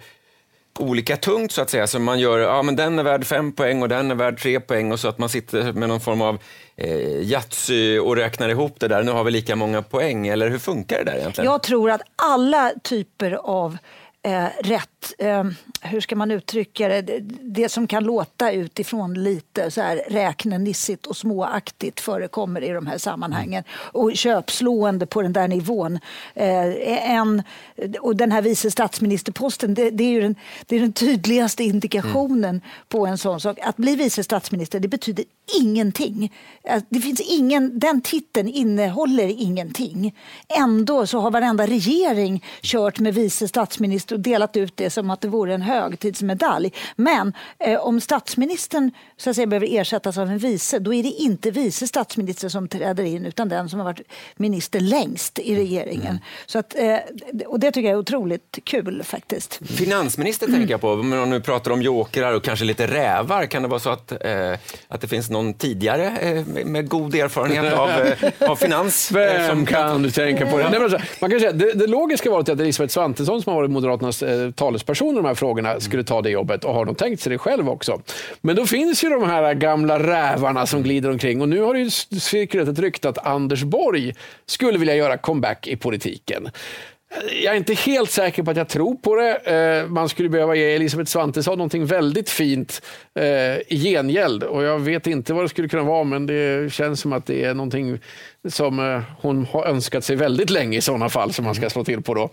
olika 0.78 1.16
tungt 1.16 1.52
så 1.52 1.62
att 1.62 1.70
säga? 1.70 1.86
Så 1.86 1.98
man 1.98 2.18
gör, 2.18 2.38
ja 2.38 2.62
men 2.62 2.76
den 2.76 2.98
är 2.98 3.02
värd 3.02 3.24
fem 3.26 3.52
poäng 3.52 3.82
och 3.82 3.88
den 3.88 4.10
är 4.10 4.14
värd 4.14 4.38
tre 4.40 4.60
poäng 4.60 4.92
och 4.92 5.00
så 5.00 5.08
att 5.08 5.18
man 5.18 5.28
sitter 5.28 5.72
med 5.72 5.88
någon 5.88 6.00
form 6.00 6.22
av 6.22 6.38
eh, 6.76 7.20
Yatzy 7.22 7.98
och 7.98 8.16
räknar 8.16 8.48
ihop 8.48 8.80
det 8.80 8.88
där. 8.88 9.02
Nu 9.02 9.12
har 9.12 9.24
vi 9.24 9.30
lika 9.30 9.56
många 9.56 9.82
poäng, 9.82 10.26
eller 10.28 10.48
hur 10.48 10.58
funkar 10.58 10.98
det 10.98 11.04
där 11.04 11.18
egentligen? 11.18 11.50
Jag 11.50 11.62
tror 11.62 11.90
att 11.90 12.02
alla 12.16 12.72
typer 12.82 13.32
av 13.32 13.78
eh, 14.22 14.46
rätt, 14.60 15.14
eh, 15.18 15.44
hur 15.80 16.00
ska 16.00 16.16
man 16.16 16.30
uttrycka 16.30 16.88
det, 16.88 17.02
det, 17.02 17.20
det 17.42 17.68
som 17.68 17.86
kan 17.86 18.04
låta 18.04 18.52
utifrån 18.52 19.14
lite 19.14 19.70
så 19.70 19.80
här 19.80 20.02
räknenissigt 20.08 21.06
och 21.06 21.16
småaktigt 21.16 22.00
förekommer 22.00 22.60
i 22.64 22.68
de 22.68 22.86
här 22.86 22.98
sammanhangen. 22.98 23.64
Och 23.70 24.16
köpslående 24.16 25.06
på 25.06 25.22
den 25.22 25.32
där 25.32 25.48
nivån. 25.48 25.98
Eh, 26.34 27.10
en, 27.10 27.42
och 28.00 28.16
den 28.16 28.32
här 28.32 28.42
vice 28.42 28.70
statsministerposten, 28.70 29.74
det, 29.74 29.90
det 29.90 30.04
är 30.04 30.10
ju 30.10 30.20
den, 30.20 30.34
det 30.66 30.76
är 30.76 30.80
den 30.80 30.92
tydligaste 30.92 31.64
indikationen 31.64 32.60
på 32.88 33.06
en 33.06 33.18
sån 33.18 33.40
sak. 33.40 33.58
Att 33.62 33.76
bli 33.76 33.96
vice 33.96 34.24
statsminister, 34.24 34.80
det 34.80 34.88
betyder 34.88 35.24
ingenting. 35.60 36.32
Eh, 36.64 36.82
det 36.88 37.00
finns 37.00 37.20
ingen, 37.20 37.78
den 37.78 38.00
titeln 38.00 38.48
innehåller 38.48 39.28
ingenting. 39.28 40.14
Ändå 40.48 41.06
så 41.06 41.20
har 41.20 41.30
varenda 41.30 41.66
regering 41.66 42.44
kört 42.62 42.98
med 42.98 43.14
vice 43.14 43.48
statsminister 43.48 44.11
och 44.12 44.20
delat 44.20 44.56
ut 44.56 44.76
det 44.76 44.90
som 44.90 45.10
att 45.10 45.20
det 45.20 45.28
vore 45.28 45.54
en 45.54 45.62
högtidsmedalj. 45.62 46.72
Men 46.96 47.32
eh, 47.58 47.80
om 47.80 48.00
statsministern 48.00 48.90
så 49.16 49.30
att 49.30 49.36
säga, 49.36 49.46
behöver 49.46 49.68
ersättas 49.70 50.18
av 50.18 50.28
en 50.28 50.38
vice, 50.38 50.78
då 50.78 50.94
är 50.94 51.02
det 51.02 51.08
inte 51.08 51.50
vice 51.50 51.86
statsminister 51.86 52.48
som 52.48 52.68
träder 52.68 53.04
in 53.04 53.26
utan 53.26 53.48
den 53.48 53.68
som 53.68 53.78
har 53.80 53.84
varit 53.84 54.00
minister 54.36 54.80
längst 54.80 55.38
i 55.38 55.56
regeringen. 55.56 56.06
Mm. 56.06 56.18
Så 56.46 56.58
att, 56.58 56.74
eh, 56.78 56.96
och 57.46 57.60
det 57.60 57.70
tycker 57.70 57.88
jag 57.88 57.94
är 57.96 58.00
otroligt 58.00 58.58
kul 58.64 59.02
faktiskt. 59.04 59.60
Finansminister 59.66 60.46
tänker 60.46 60.70
jag 60.70 60.80
på, 60.80 60.90
om 60.90 61.08
man 61.08 61.30
nu 61.30 61.40
pratar 61.40 61.70
om 61.70 61.82
jokrar 61.82 62.32
och 62.32 62.44
kanske 62.44 62.64
lite 62.64 62.86
rävar. 62.86 63.46
Kan 63.46 63.62
det 63.62 63.68
vara 63.68 63.80
så 63.80 63.90
att, 63.90 64.12
eh, 64.12 64.52
att 64.88 65.00
det 65.00 65.08
finns 65.08 65.30
någon 65.30 65.54
tidigare 65.54 66.06
eh, 66.18 66.64
med 66.64 66.88
god 66.88 67.14
erfarenhet 67.14 67.72
av, 67.72 67.90
eh, 67.90 68.50
av 68.50 68.56
finans? 68.56 69.10
eh, 69.10 69.46
Vem 69.48 69.66
kan 69.66 70.02
du 70.02 70.10
tänka 70.10 70.46
på 70.46 70.58
det? 70.58 70.70
Nej, 70.70 70.80
men 70.80 70.90
man 71.20 71.30
kan 71.30 71.40
säga, 71.40 71.52
det, 71.52 71.72
det 71.72 71.86
logiska 71.86 72.30
valet 72.30 72.48
är 72.48 72.52
att 72.52 72.60
Elisabeth 72.60 72.92
Svantesson 72.92 73.42
som 73.42 73.52
har 73.52 73.60
varit 73.60 73.70
Moderaternas 74.02 74.22
eh, 74.22 74.50
talesperson 74.50 75.14
i 75.14 75.16
de 75.16 75.24
här 75.24 75.34
frågorna 75.34 75.80
skulle 75.80 76.04
ta 76.04 76.22
det 76.22 76.30
jobbet 76.30 76.64
och 76.64 76.74
har 76.74 76.84
nog 76.84 76.98
tänkt 76.98 77.22
sig 77.22 77.32
det 77.32 77.38
själv 77.38 77.68
också. 77.68 78.02
Men 78.40 78.56
då 78.56 78.66
finns 78.66 79.04
ju 79.04 79.08
de 79.08 79.22
här 79.22 79.54
gamla 79.54 79.98
rävarna 79.98 80.66
som 80.66 80.82
glider 80.82 81.10
omkring 81.10 81.40
och 81.40 81.48
nu 81.48 81.60
har 81.60 81.74
det 81.74 81.80
ju 81.80 81.90
cirkulerat 82.20 82.68
ett 82.68 82.78
rykte 82.78 83.08
att 83.08 83.26
Anders 83.26 83.62
Borg 83.62 84.14
skulle 84.46 84.78
vilja 84.78 84.94
göra 84.96 85.16
comeback 85.16 85.66
i 85.66 85.76
politiken. 85.76 86.48
Jag 87.42 87.52
är 87.52 87.56
inte 87.56 87.74
helt 87.74 88.10
säker 88.10 88.42
på 88.42 88.50
att 88.50 88.56
jag 88.56 88.68
tror 88.68 88.94
på 88.94 89.16
det. 89.16 89.34
Eh, 89.36 89.88
man 89.88 90.08
skulle 90.08 90.28
behöva 90.28 90.54
ge 90.54 90.74
Elisabeth 90.74 91.10
Svantesson 91.10 91.58
någonting 91.58 91.86
väldigt 91.86 92.30
fint 92.30 92.82
eh, 93.14 93.24
i 93.68 93.82
gengäld. 93.84 94.42
Och 94.42 94.62
jag 94.62 94.78
vet 94.78 95.06
inte 95.06 95.34
vad 95.34 95.44
det 95.44 95.48
skulle 95.48 95.68
kunna 95.68 95.82
vara, 95.82 96.04
men 96.04 96.26
det 96.26 96.72
känns 96.72 97.00
som 97.00 97.12
att 97.12 97.26
det 97.26 97.44
är 97.44 97.54
någonting 97.54 97.98
som 98.48 98.78
eh, 98.78 99.02
hon 99.20 99.46
har 99.46 99.66
önskat 99.66 100.04
sig 100.04 100.16
väldigt 100.16 100.50
länge 100.50 100.78
i 100.78 100.80
sådana 100.80 101.08
fall 101.08 101.32
som 101.32 101.44
man 101.44 101.54
ska 101.54 101.70
slå 101.70 101.84
till 101.84 102.02
på 102.02 102.14
då, 102.14 102.30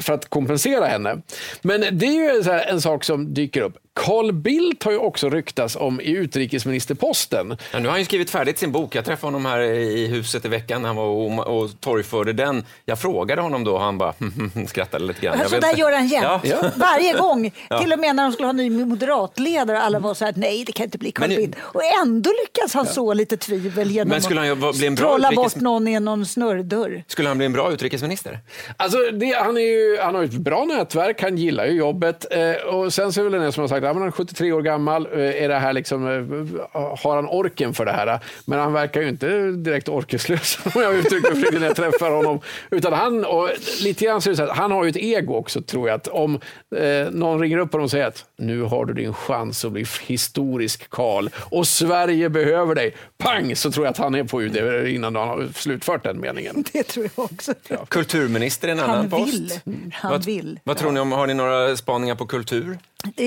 för 0.00 0.12
att 0.12 0.30
kompensera 0.30 0.86
henne. 0.86 1.22
Men 1.62 1.98
det 1.98 2.06
är 2.06 2.34
ju 2.34 2.52
en 2.68 2.80
sak 2.80 3.04
som 3.04 3.34
dyker 3.34 3.62
upp. 3.62 3.78
Carl 3.96 4.32
Bildt 4.32 4.82
har 4.82 4.92
ju 4.92 4.98
också 4.98 5.30
ryktats 5.30 5.76
om 5.76 6.00
i 6.00 6.10
utrikesministerposten. 6.10 7.56
Ja, 7.72 7.78
nu 7.78 7.84
har 7.84 7.90
han 7.90 7.98
ju 7.98 8.04
skrivit 8.04 8.30
färdigt 8.30 8.58
sin 8.58 8.72
bok. 8.72 8.94
Jag 8.94 9.04
träffade 9.04 9.26
honom 9.26 9.46
här 9.46 9.60
i 9.60 10.06
huset 10.06 10.44
i 10.44 10.48
veckan 10.48 10.82
när 10.82 10.88
han 10.88 10.96
var 10.96 11.04
och, 11.04 11.60
och 11.62 11.70
torgförde 11.80 12.32
den. 12.32 12.64
Jag 12.84 12.98
frågade 12.98 13.42
honom 13.42 13.64
då 13.64 13.74
och 13.74 13.80
han 13.80 13.98
bara 13.98 14.14
skrattade 14.66 15.04
lite 15.04 15.20
grann. 15.20 15.48
Så 15.48 15.58
där 15.60 15.76
gör 15.76 15.92
han 15.92 16.06
jämt. 16.08 16.40
Ja. 16.44 16.70
Varje 16.76 17.12
gång. 17.12 17.52
Ja. 17.68 17.80
Till 17.82 17.92
och 17.92 17.98
med 17.98 18.16
när 18.16 18.22
de 18.22 18.32
skulle 18.32 18.46
ha 18.46 18.52
ny 18.52 18.70
moderatledare. 18.70 19.80
Alla 19.82 19.98
var 19.98 20.14
så 20.14 20.24
här, 20.24 20.32
nej 20.36 20.64
det 20.66 20.72
kan 20.72 20.84
inte 20.84 20.98
bli 20.98 21.12
Carl 21.12 21.28
Men- 21.28 21.36
Bildt. 21.36 21.56
Och 21.62 21.80
ändå 22.02 22.30
lyckas 22.44 22.74
han 22.74 22.86
så 22.86 23.12
lite 23.14 23.36
tvivel 23.36 23.90
genom 23.90 24.08
Men 24.08 24.22
skulle 24.22 24.40
han 24.40 24.72
bli 24.78 24.86
en 24.86 24.94
bra 24.94 25.08
trolla 25.08 25.30
utrikes- 25.30 25.34
bort 25.36 25.54
någon 25.56 25.88
i 25.88 26.00
någon 26.00 26.26
snurrdörr. 26.26 27.04
Skulle 27.06 27.28
han 27.28 27.36
bli 27.38 27.46
en 27.46 27.52
bra 27.52 27.72
utrikesminister? 27.72 28.38
Alltså, 28.76 28.98
det, 29.12 29.32
han, 29.32 29.56
är 29.56 29.60
ju, 29.60 29.98
han 30.02 30.14
har 30.14 30.22
ju 30.22 30.26
ett 30.28 30.32
bra 30.34 30.64
nätverk, 30.64 31.22
han 31.22 31.36
gillar 31.38 31.66
ju 31.66 31.72
jobbet. 31.72 32.26
Eh, 32.30 32.74
och 32.74 32.92
sen 32.92 33.12
så 33.12 33.20
är 33.20 33.24
det 33.24 33.30
väl 33.30 33.42
en 33.42 33.52
som 33.52 33.60
har 33.60 33.68
sagt 33.68 33.85
han 33.94 34.02
är 34.02 34.10
73 34.10 34.52
år 34.52 34.62
gammal. 34.62 35.06
Eh, 35.12 35.42
är 35.42 35.48
det 35.48 35.58
här 35.58 35.72
liksom, 35.72 36.06
eh, 36.06 36.78
har 36.98 37.16
han 37.16 37.26
orken 37.28 37.74
för 37.74 37.84
det 37.84 37.92
här? 37.92 38.20
Men 38.44 38.58
han 38.58 38.72
verkar 38.72 39.00
ju 39.02 39.08
inte 39.08 39.50
direkt 39.50 39.88
orkeslös 39.88 40.58
om 40.74 40.82
jag 40.82 40.94
uttrycker 40.94 41.22
mig 41.22 41.34
försiktigt 41.34 41.60
när 41.60 41.66
jag 41.66 41.76
träffar 41.76 42.10
honom. 42.10 42.40
Utan 42.70 42.92
han, 42.92 43.24
och 43.24 43.50
lite 43.82 44.04
grann 44.04 44.20
så 44.20 44.28
är 44.28 44.30
det 44.30 44.36
så 44.36 44.42
att 44.42 44.56
han 44.56 44.70
har 44.70 44.84
ju 44.84 44.90
ett 44.90 44.96
ego 44.96 45.34
också 45.34 45.62
tror 45.62 45.88
jag. 45.88 45.96
Att 45.96 46.08
om 46.08 46.40
eh, 46.76 47.10
någon 47.10 47.40
ringer 47.40 47.58
upp 47.58 47.72
honom 47.72 47.84
och 47.84 47.90
säger 47.90 48.06
att 48.06 48.24
nu 48.38 48.62
har 48.62 48.84
du 48.84 48.94
din 48.94 49.14
chans 49.14 49.64
att 49.64 49.72
bli 49.72 49.86
historisk 50.06 50.90
Karl 50.90 51.28
och 51.36 51.66
Sverige 51.66 52.28
behöver 52.28 52.74
dig. 52.74 52.94
Pang 53.18 53.56
så 53.56 53.70
tror 53.70 53.86
jag 53.86 53.90
att 53.90 53.98
han 53.98 54.14
är 54.14 54.24
på 54.24 54.42
UD 54.42 54.56
innan 54.88 55.16
han 55.16 55.28
har 55.28 55.48
slutfört 55.54 56.04
den 56.04 56.20
meningen. 56.20 56.64
Det 56.72 56.82
tror 56.82 57.08
jag 57.16 57.24
också. 57.24 57.54
Kulturminister 57.88 58.68
är 58.68 58.72
en 58.72 58.78
Han 58.78 58.90
annan 58.90 59.10
post. 59.10 59.34
vill. 59.34 59.52
Han 59.92 60.10
vad, 60.10 60.24
vill. 60.24 60.60
Vad 60.64 60.76
tror 60.76 60.92
ni 60.92 61.00
om, 61.00 61.12
har 61.12 61.26
ni 61.26 61.34
några 61.34 61.76
spaningar 61.76 62.14
på 62.14 62.26
kultur? 62.26 62.78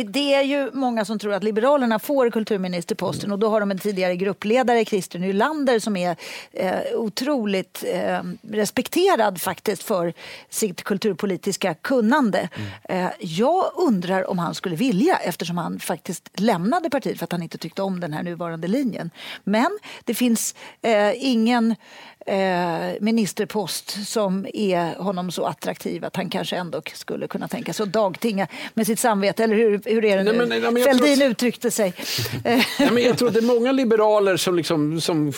Det 0.06 0.34
är 0.34 0.44
ju 0.50 0.72
många 0.74 1.06
som 1.06 1.20
tror 1.20 1.34
att 1.34 1.44
Liberalerna 1.44 2.00
får 2.00 2.30
kulturministerposten 2.30 3.32
och 3.32 3.40
då 3.40 3.50
har 3.50 3.60
de 3.60 3.72
en 3.72 3.80
tidigare 3.80 4.16
gruppledare, 4.16 4.86
Christer 4.86 5.20
Nylander, 5.20 5.80
som 5.80 5.98
är 5.98 6.16
eh, 6.54 6.80
otroligt 6.96 7.84
eh, 7.88 8.20
respekterad 8.42 9.42
faktiskt 9.42 9.84
för 9.84 10.14
sitt 10.50 10.84
kulturpolitiska 10.84 11.74
kunnande. 11.74 12.50
Eh, 12.84 13.08
jag 13.20 13.72
undrar 13.76 14.30
om 14.30 14.40
han 14.40 14.56
skulle 14.56 14.76
vilja 14.76 15.16
eftersom 15.16 15.58
han 15.58 15.80
faktiskt 15.80 16.30
lämnade 16.40 16.90
partiet 16.90 17.18
för 17.18 17.24
att 17.24 17.32
han 17.32 17.44
inte 17.44 17.58
tyckte 17.58 17.82
om 17.82 18.00
den 18.00 18.14
här 18.14 18.24
nuvarande 18.24 18.68
linjen. 18.68 19.12
Men 19.44 19.80
det 20.04 20.14
finns 20.14 20.56
eh, 20.82 21.26
ingen 21.26 21.76
eh, 22.30 22.94
ministerpost 23.02 24.08
som 24.08 24.48
är 24.54 24.96
honom 24.96 25.32
så 25.32 25.46
attraktiv 25.46 26.06
att 26.06 26.16
han 26.16 26.30
kanske 26.30 26.56
ändå 26.56 26.82
skulle 26.94 27.28
kunna 27.28 27.48
tänka 27.48 27.74
sig 27.74 27.84
att 27.84 27.94
dagtinga 27.94 28.48
med 28.74 28.86
sitt 28.88 29.00
samvete. 29.00 29.44
Eller 29.44 29.56
hur, 29.56 29.82
hur 29.86 30.06
är 30.06 30.18
det 30.18 30.24
nu? 30.24 30.30
Nej, 30.32 30.40
men- 30.40 30.50
nej, 30.50 30.60
men 30.62 30.76
jag 30.76 30.84
Fälldin 30.84 31.18
tror 31.18 31.30
uttryckte 31.32 31.72
sig. 31.72 31.94
Ja, 32.80 32.92
men 32.92 33.04
jag 33.04 33.18
tror 33.18 33.28
att 33.28 33.34
det 33.34 33.40
är 33.40 33.56
många 33.56 33.72
liberaler 33.72 34.38
som, 34.38 34.56
liksom, 34.56 35.02
som 35.02 35.28
eh, 35.28 35.34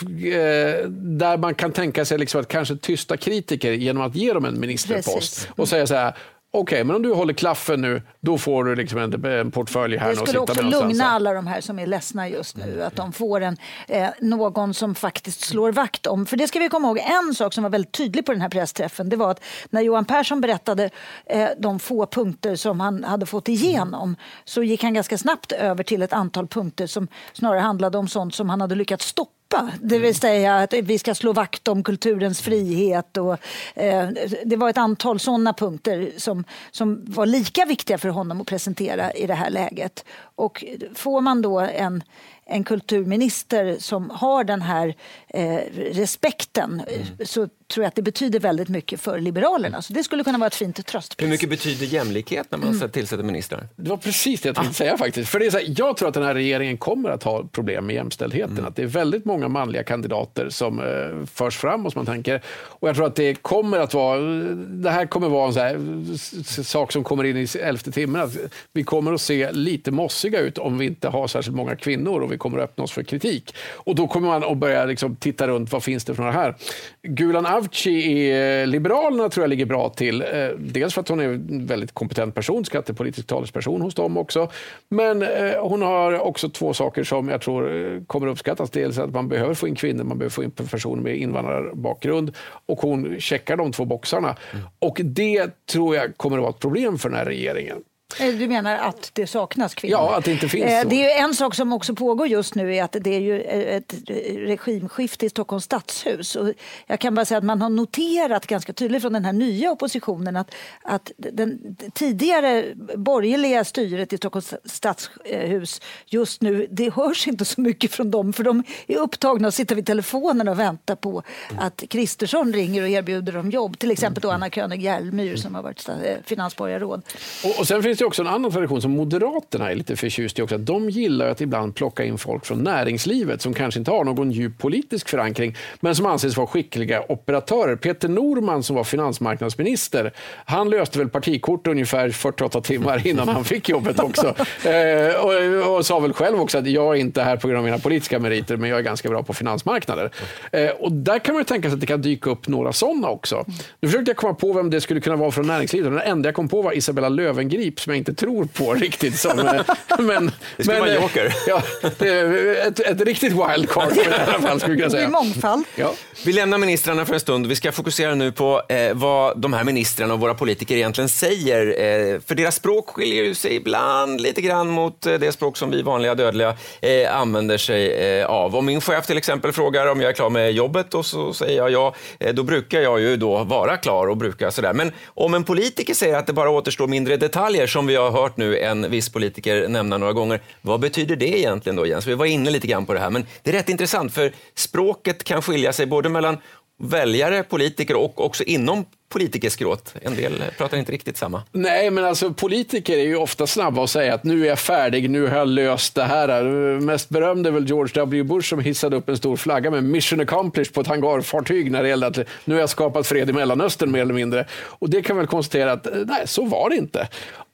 där 0.90 1.36
man 1.36 1.54
kan 1.54 1.72
tänka 1.72 2.04
sig 2.04 2.18
liksom 2.18 2.40
att 2.40 2.48
kanske 2.48 2.76
tysta 2.76 3.16
kritiker 3.16 3.72
genom 3.72 4.02
att 4.02 4.14
ge 4.16 4.32
dem 4.32 4.44
en 4.44 4.60
ministerpost 4.60 5.14
Precis. 5.14 5.48
och 5.56 5.68
säga 5.68 5.86
så 5.86 5.94
här. 5.94 6.14
Okej, 6.54 6.84
men 6.84 6.96
om 6.96 7.02
du 7.02 7.12
håller 7.12 7.34
klaffen 7.34 7.80
nu, 7.80 8.02
då 8.20 8.38
får 8.38 8.64
du 8.64 8.74
liksom 8.74 8.98
en, 8.98 9.24
en 9.24 9.50
portfölj 9.50 9.96
här 9.96 10.08
Det 10.08 10.14
nu 10.14 10.20
och 10.20 10.28
skulle 10.28 10.46
sitta 10.46 10.66
också 10.66 10.86
lugna 10.86 11.04
alla 11.04 11.32
de 11.32 11.46
här 11.46 11.60
som 11.60 11.78
är 11.78 11.86
ledsna 11.86 12.28
just 12.28 12.56
nu. 12.56 12.82
Att 12.82 12.96
de 12.96 13.12
får 13.12 13.40
en, 13.40 13.56
eh, 13.88 14.08
någon 14.20 14.74
som 14.74 14.94
faktiskt 14.94 15.40
slår 15.40 15.72
vakt 15.72 16.06
om. 16.06 16.26
För 16.26 16.36
det 16.36 16.48
ska 16.48 16.58
vi 16.58 16.68
komma 16.68 16.88
ihåg, 16.88 16.98
en 16.98 17.34
sak 17.34 17.54
som 17.54 17.62
var 17.62 17.70
väldigt 17.70 17.92
tydlig 17.92 18.26
på 18.26 18.32
den 18.32 18.40
här 18.40 18.48
pressträffen 18.48 19.08
det 19.08 19.16
var 19.16 19.30
att 19.30 19.44
när 19.70 19.80
Johan 19.80 20.04
Persson 20.04 20.40
berättade 20.40 20.90
eh, 21.26 21.48
de 21.58 21.78
få 21.78 22.06
punkter 22.06 22.56
som 22.56 22.80
han 22.80 23.04
hade 23.04 23.26
fått 23.26 23.48
igenom 23.48 24.16
så 24.44 24.62
gick 24.62 24.82
han 24.82 24.94
ganska 24.94 25.18
snabbt 25.18 25.52
över 25.52 25.84
till 25.84 26.02
ett 26.02 26.12
antal 26.12 26.46
punkter 26.46 26.86
som 26.86 27.08
snarare 27.32 27.60
handlade 27.60 27.98
om 27.98 28.08
sånt 28.08 28.34
som 28.34 28.50
han 28.50 28.60
hade 28.60 28.74
lyckats 28.74 29.06
stoppa. 29.06 29.41
Det 29.80 29.98
vill 29.98 30.14
säga 30.14 30.56
att 30.56 30.72
vi 30.72 30.98
ska 30.98 31.14
slå 31.14 31.32
vakt 31.32 31.68
om 31.68 31.82
kulturens 31.82 32.40
frihet. 32.40 33.16
Och, 33.16 33.38
eh, 33.74 34.08
det 34.44 34.56
var 34.56 34.70
ett 34.70 34.78
antal 34.78 35.20
sådana 35.20 35.52
punkter 35.52 36.12
som, 36.16 36.44
som 36.70 37.04
var 37.04 37.26
lika 37.26 37.64
viktiga 37.64 37.98
för 37.98 38.08
honom 38.08 38.40
att 38.40 38.46
presentera 38.46 39.12
i 39.12 39.26
det 39.26 39.34
här 39.34 39.50
läget. 39.50 40.04
Och 40.34 40.64
får 40.94 41.20
man 41.20 41.42
då 41.42 41.60
en, 41.60 42.02
en 42.44 42.64
kulturminister 42.64 43.76
som 43.78 44.10
har 44.10 44.44
den 44.44 44.62
här 44.62 44.94
eh, 45.28 45.60
respekten 45.74 46.82
eh, 46.86 47.24
så 47.24 47.48
tror 47.72 47.84
jag 47.84 47.88
att 47.88 47.94
det 47.94 48.02
betyder 48.02 48.40
väldigt 48.40 48.68
mycket 48.68 49.00
för 49.00 49.18
Liberalerna. 49.18 49.82
Så 49.82 49.92
det 49.92 50.04
skulle 50.04 50.24
kunna 50.24 50.38
vara 50.38 50.46
ett 50.46 50.54
fint 50.54 50.86
tröstpris. 50.86 51.26
Hur 51.26 51.30
mycket 51.30 51.50
betyder 51.50 51.86
jämlikhet 51.86 52.46
när 52.50 52.58
man 52.58 52.90
tillsätter 52.90 53.22
ministrar? 53.22 53.68
Det 53.76 53.90
var 53.90 53.96
precis 53.96 54.40
det 54.40 54.48
jag 54.48 54.56
tänkte 54.56 54.74
säga 54.74 54.98
faktiskt. 54.98 55.30
För 55.30 55.38
det 55.38 55.46
är 55.46 55.50
så 55.50 55.58
här, 55.58 55.74
jag 55.76 55.96
tror 55.96 56.08
att 56.08 56.14
den 56.14 56.22
här 56.22 56.34
regeringen 56.34 56.76
kommer 56.76 57.10
att 57.10 57.22
ha 57.22 57.44
problem 57.52 57.86
med 57.86 57.94
jämställdheten. 57.94 58.64
Att 58.64 58.76
det 58.76 58.82
är 58.82 58.86
väldigt 58.86 59.24
många 59.24 59.48
manliga 59.48 59.82
kandidater 59.82 60.48
som 60.48 60.80
eh, 60.80 61.26
förs 61.26 61.56
fram 61.56 61.86
och 61.86 61.92
som 61.92 61.98
man 61.98 62.06
tänker. 62.06 62.42
Och 62.46 62.88
jag 62.88 62.96
tror 62.96 63.06
att 63.06 63.16
det 63.16 63.34
kommer 63.34 63.78
att 63.78 63.94
vara, 63.94 64.20
det 64.56 64.90
här 64.90 65.06
kommer 65.06 65.28
vara 65.28 65.46
en 65.46 65.54
så 65.54 65.60
här, 65.60 66.62
sak 66.62 66.92
som 66.92 67.04
kommer 67.04 67.24
in 67.24 67.36
i 67.36 67.46
elfte 67.58 67.92
timmen. 67.92 68.22
Att 68.22 68.36
vi 68.72 68.84
kommer 68.84 69.12
att 69.12 69.20
se 69.20 69.52
lite 69.52 69.90
mossiga 69.90 70.40
ut 70.40 70.58
om 70.58 70.78
vi 70.78 70.86
inte 70.86 71.08
har 71.08 71.26
särskilt 71.28 71.56
många 71.56 71.76
kvinnor 71.76 72.20
och 72.20 72.32
vi 72.32 72.38
kommer 72.38 72.58
att 72.58 72.64
öppna 72.64 72.84
oss 72.84 72.92
för 72.92 73.02
kritik. 73.02 73.54
Och 73.72 73.94
då 73.94 74.08
kommer 74.08 74.28
man 74.28 74.44
att 74.44 74.58
börja 74.58 74.84
liksom 74.84 75.16
titta 75.16 75.48
runt, 75.48 75.72
vad 75.72 75.82
finns 75.82 76.04
det 76.04 76.14
för 76.14 76.22
några 76.22 76.34
här? 76.34 76.56
Gulan 77.02 77.46
Avci 77.62 77.90
i 77.90 78.30
eh, 78.60 78.66
Liberalerna 78.66 79.28
tror 79.28 79.42
jag 79.42 79.48
ligger 79.50 79.66
bra 79.66 79.88
till. 79.88 80.22
Eh, 80.22 80.48
Dels 80.58 80.94
för 80.94 81.00
att 81.00 81.08
hon 81.08 81.20
är 81.20 81.24
en 81.24 81.66
väldigt 81.66 81.92
kompetent 81.92 82.34
person, 82.34 82.64
skattepolitisk 82.64 83.26
talesperson 83.26 83.80
hos 83.80 83.94
dem 83.94 84.16
också. 84.16 84.50
Men 84.88 85.22
eh, 85.22 85.28
hon 85.60 85.82
har 85.82 86.18
också 86.18 86.48
två 86.48 86.74
saker 86.74 87.04
som 87.04 87.28
jag 87.28 87.40
tror 87.40 88.04
kommer 88.06 88.26
uppskattas. 88.26 88.70
Dels 88.70 88.98
att 88.98 89.12
man 89.12 89.28
behöver 89.28 89.54
få 89.54 89.68
in 89.68 89.74
kvinnor, 89.74 90.04
man 90.04 90.18
behöver 90.18 90.32
få 90.32 90.44
in 90.44 90.50
personer 90.50 91.02
med 91.02 91.16
invandrarbakgrund. 91.16 92.32
Och 92.66 92.78
hon 92.80 93.20
checkar 93.20 93.56
de 93.56 93.72
två 93.72 93.84
boxarna. 93.84 94.36
Och 94.78 95.00
det 95.04 95.66
tror 95.66 95.96
jag 95.96 96.16
kommer 96.16 96.36
att 96.36 96.42
vara 96.42 96.50
ett 96.50 96.60
problem 96.60 96.98
för 96.98 97.08
den 97.08 97.18
här 97.18 97.24
regeringen. 97.24 97.82
Eh, 98.20 98.34
Du 98.34 98.48
menar 98.48 98.76
att 98.76 99.10
det 99.12 99.26
saknas 99.26 99.74
kvinnor? 99.74 99.92
Ja, 99.98 100.16
att 100.16 100.24
det 100.24 100.32
inte 100.32 100.48
finns 100.48 100.64
Eh, 100.64 100.82
så. 100.82 100.88
Det 100.88 100.96
är 100.96 101.04
ju 101.04 101.24
en 101.24 101.34
sak 101.34 101.54
som 101.54 101.72
också 101.72 101.94
pågår 101.94 102.26
just 102.26 102.54
nu 102.54 102.74
är 102.76 102.82
att 102.82 102.96
det 103.00 103.14
är 103.14 103.20
ju 103.20 103.40
ett 103.42 103.94
regimskifte 104.36 105.26
i 105.26 105.30
Stockholms 105.30 105.64
stadshus. 105.64 106.36
Och 106.36 106.52
jag 106.86 107.00
kan 107.00 107.14
bara 107.14 107.24
säga 107.24 107.38
att 107.38 107.44
man 107.44 107.62
har 107.62 107.68
noterat 107.70 108.46
ganska 108.46 108.72
tydligt 108.72 109.02
från 109.02 109.12
den 109.12 109.24
här 109.24 109.32
nya 109.32 109.70
oppositionen 109.70 110.36
att, 110.36 110.54
att 110.82 111.12
den 111.16 111.76
tidigare 111.94 112.64
borgerliga 112.96 113.64
styret 113.64 114.12
i 114.12 114.16
Stockholms 114.16 114.54
stadshus 114.64 115.80
just 116.06 116.42
nu, 116.42 116.66
det 116.70 116.90
hörs 116.94 117.28
inte 117.28 117.44
så 117.44 117.60
mycket 117.60 117.92
från 117.92 118.10
dem 118.10 118.32
för 118.32 118.44
de 118.44 118.62
är 118.86 118.96
upptagna 118.96 119.48
och 119.48 119.54
sitter 119.54 119.74
vid 119.76 119.86
telefonen 119.86 120.48
och 120.48 120.58
väntar 120.58 120.96
på 120.96 121.22
att 121.58 121.84
Kristersson 121.88 122.52
ringer 122.52 122.82
och 122.82 122.88
erbjuder 122.88 123.32
dem 123.32 123.50
jobb. 123.50 123.78
Till 123.78 123.90
exempel 123.90 124.20
då 124.20 124.30
Anna 124.30 124.50
König 124.50 124.82
Järlmyr 124.82 125.36
som 125.36 125.54
har 125.54 125.62
varit 125.62 125.88
eh, 125.88 125.94
finansborgarråd. 126.24 127.02
Och, 127.44 127.58
och 127.60 127.66
sen 127.68 127.82
finns 127.82 128.01
det 128.02 128.06
också 128.06 128.22
en 128.22 128.28
annan 128.28 128.50
tradition 128.50 128.82
som 128.82 128.90
Moderaterna 128.90 129.70
är 129.70 129.74
lite 129.74 129.96
förtjust 129.96 130.38
i 130.38 130.42
också. 130.42 130.54
Att 130.54 130.66
de 130.66 130.90
gillar 130.90 131.28
att 131.28 131.40
ibland 131.40 131.74
plocka 131.74 132.04
in 132.04 132.18
folk 132.18 132.46
från 132.46 132.58
näringslivet 132.58 133.42
som 133.42 133.54
kanske 133.54 133.80
inte 133.80 133.90
har 133.90 134.04
någon 134.04 134.30
djup 134.30 134.58
politisk 134.58 135.08
förankring 135.08 135.56
men 135.80 135.94
som 135.94 136.06
anses 136.06 136.36
vara 136.36 136.46
skickliga 136.46 137.02
operatörer. 137.08 137.76
Peter 137.76 138.08
Norman 138.08 138.62
som 138.62 138.76
var 138.76 138.84
finansmarknadsminister, 138.84 140.12
han 140.44 140.70
löste 140.70 140.98
väl 140.98 141.08
partikort 141.08 141.66
ungefär 141.66 142.10
48 142.10 142.60
timmar 142.60 143.06
innan 143.06 143.28
han 143.28 143.44
fick 143.44 143.68
jobbet 143.68 144.00
också. 144.00 144.34
Eh, 144.62 145.14
och, 145.14 145.76
och 145.76 145.86
sa 145.86 146.00
väl 146.00 146.12
själv 146.12 146.40
också 146.40 146.58
att 146.58 146.66
jag 146.66 146.96
är 146.96 147.00
inte 147.00 147.22
här 147.22 147.36
på 147.36 147.48
grund 147.48 147.58
av 147.58 147.64
mina 147.64 147.78
politiska 147.78 148.18
meriter 148.18 148.56
men 148.56 148.70
jag 148.70 148.78
är 148.78 148.82
ganska 148.82 149.08
bra 149.08 149.22
på 149.22 149.32
finansmarknader. 149.32 150.10
Eh, 150.52 150.70
och 150.70 150.92
där 150.92 151.18
kan 151.18 151.34
man 151.34 151.40
ju 151.40 151.44
tänka 151.44 151.68
sig 151.68 151.74
att 151.74 151.80
det 151.80 151.86
kan 151.86 152.02
dyka 152.02 152.30
upp 152.30 152.48
några 152.48 152.72
sådana 152.72 153.08
också. 153.08 153.44
Nu 153.80 153.88
försökte 153.88 154.10
jag 154.10 154.16
komma 154.16 154.34
på 154.34 154.52
vem 154.52 154.70
det 154.70 154.80
skulle 154.80 155.00
kunna 155.00 155.16
vara 155.16 155.30
från 155.30 155.46
näringslivet. 155.46 155.92
Den 155.92 156.00
enda 156.00 156.28
jag 156.28 156.34
kom 156.34 156.48
på 156.48 156.62
var 156.62 156.72
Isabella 156.72 157.08
Lövengrip 157.08 157.80
som 157.92 157.96
jag 157.96 158.00
inte 158.00 158.14
tror 158.14 158.44
på 158.44 158.74
riktigt. 158.74 159.18
Som, 159.20 159.38
eh, 159.38 159.62
men, 159.98 160.32
Det 160.56 160.62
skulle 160.62 160.78
men, 160.78 160.80
vara 160.80 160.90
eh, 160.96 161.02
joker. 161.02 161.34
Ja, 161.46 161.62
det 161.98 162.08
är 162.08 162.68
ett, 162.68 162.80
ett 162.80 163.00
riktigt 163.00 163.32
wildcard 163.32 163.96
i 163.96 164.00
alla 164.26 164.48
fall 164.48 164.60
skulle 164.60 164.72
jag 164.74 164.78
kunna 164.78 164.84
Det 164.84 164.90
säga. 164.90 165.04
är 165.04 165.08
mångfald. 165.08 165.64
Ja. 165.76 165.92
Vi 166.24 166.32
lämnar 166.32 166.58
ministrarna 166.58 167.04
för 167.04 167.14
en 167.14 167.20
stund. 167.20 167.46
Vi 167.46 167.56
ska 167.56 167.72
fokusera 167.72 168.14
nu 168.14 168.32
på 168.32 168.62
eh, 168.68 168.94
vad 168.94 169.40
de 169.40 169.52
här 169.52 169.64
ministrarna 169.64 170.14
och 170.14 170.20
våra 170.20 170.34
politiker 170.34 170.76
egentligen 170.76 171.08
säger. 171.08 171.66
Eh, 171.66 172.20
för 172.26 172.34
deras 172.34 172.54
språk 172.54 172.88
skiljer 172.90 173.24
ju 173.24 173.34
sig 173.34 173.54
ibland 173.54 174.20
lite 174.20 174.40
grann 174.40 174.68
mot 174.68 175.06
eh, 175.06 175.14
det 175.14 175.32
språk 175.32 175.56
som 175.56 175.70
vi 175.70 175.82
vanliga 175.82 176.14
dödliga 176.14 176.56
eh, 176.80 177.16
använder 177.16 177.58
sig 177.58 177.92
eh, 178.20 178.26
av. 178.26 178.56
Om 178.56 178.66
min 178.66 178.80
chef 178.80 179.06
till 179.06 179.16
exempel 179.18 179.52
frågar 179.52 179.86
om 179.86 180.00
jag 180.00 180.08
är 180.10 180.14
klar 180.14 180.30
med 180.30 180.52
jobbet 180.52 180.94
och 180.94 181.06
så 181.06 181.32
säger 181.32 181.56
jag 181.56 181.70
ja, 181.70 181.94
eh, 182.20 182.34
då 182.34 182.42
brukar 182.42 182.80
jag 182.80 183.00
ju 183.00 183.16
då 183.16 183.44
vara 183.44 183.76
klar 183.76 184.06
och 184.06 184.16
brukar 184.16 184.50
sådär. 184.50 184.72
Men 184.72 184.92
om 185.06 185.34
en 185.34 185.44
politiker 185.44 185.94
säger 185.94 186.14
att 186.16 186.26
det 186.26 186.32
bara 186.32 186.50
återstår 186.50 186.86
mindre 186.86 187.16
detaljer, 187.16 187.66
som 187.72 187.86
vi 187.86 187.96
har 187.96 188.10
hört 188.10 188.36
nu 188.36 188.58
en 188.58 188.90
viss 188.90 189.08
politiker 189.08 189.68
nämna 189.68 189.98
några 189.98 190.12
gånger, 190.12 190.40
vad 190.60 190.80
betyder 190.80 191.16
det 191.16 191.38
egentligen 191.38 191.76
då 191.76 191.86
Jens? 191.86 192.06
Vi 192.06 192.14
var 192.14 192.26
inne 192.26 192.50
lite 192.50 192.66
grann 192.66 192.86
på 192.86 192.94
det 192.94 193.00
här, 193.00 193.10
men 193.10 193.26
det 193.42 193.50
är 193.50 193.54
rätt 193.54 193.68
intressant 193.68 194.14
för 194.14 194.32
språket 194.54 195.24
kan 195.24 195.42
skilja 195.42 195.72
sig 195.72 195.86
både 195.86 196.08
mellan 196.08 196.38
väljare, 196.82 197.42
politiker 197.42 197.96
och 197.96 198.24
också 198.24 198.44
inom 198.44 198.84
politikerskrået. 199.08 199.94
En 200.02 200.16
del 200.16 200.42
pratar 200.58 200.76
inte 200.76 200.92
riktigt 200.92 201.16
samma. 201.16 201.42
Nej, 201.52 201.90
men 201.90 202.04
alltså 202.04 202.32
politiker 202.32 202.98
är 202.98 203.02
ju 203.02 203.16
ofta 203.16 203.46
snabba 203.46 203.84
att 203.84 203.90
säga 203.90 204.14
att 204.14 204.24
nu 204.24 204.44
är 204.44 204.48
jag 204.48 204.58
färdig, 204.58 205.10
nu 205.10 205.26
har 205.26 205.38
jag 205.38 205.48
löst 205.48 205.94
det 205.94 206.04
här. 206.04 206.42
Mest 206.80 207.08
berömd 207.08 207.46
är 207.46 207.50
väl 207.50 207.68
George 207.68 207.92
W. 207.94 208.22
Bush 208.22 208.48
som 208.48 208.60
hissade 208.60 208.96
upp 208.96 209.08
en 209.08 209.16
stor 209.16 209.36
flagga 209.36 209.70
med 209.70 209.84
mission 209.84 210.20
accomplished 210.20 210.74
på 210.74 210.80
ett 210.80 210.86
hangarfartyg 210.86 211.70
när 211.70 211.82
det 211.82 211.88
gällde 211.88 212.06
att 212.06 212.18
nu 212.44 212.54
har 212.54 212.60
jag 212.60 212.70
skapat 212.70 213.06
fred 213.06 213.30
i 213.30 213.32
Mellanöstern 213.32 213.90
mer 213.90 214.00
eller 214.00 214.14
mindre. 214.14 214.46
Och 214.52 214.90
det 214.90 215.02
kan 215.02 215.16
väl 215.16 215.26
konstatera 215.26 215.72
att 215.72 215.86
nej, 216.06 216.22
så 216.26 216.44
var 216.44 216.70
det 216.70 216.76
inte. 216.76 217.08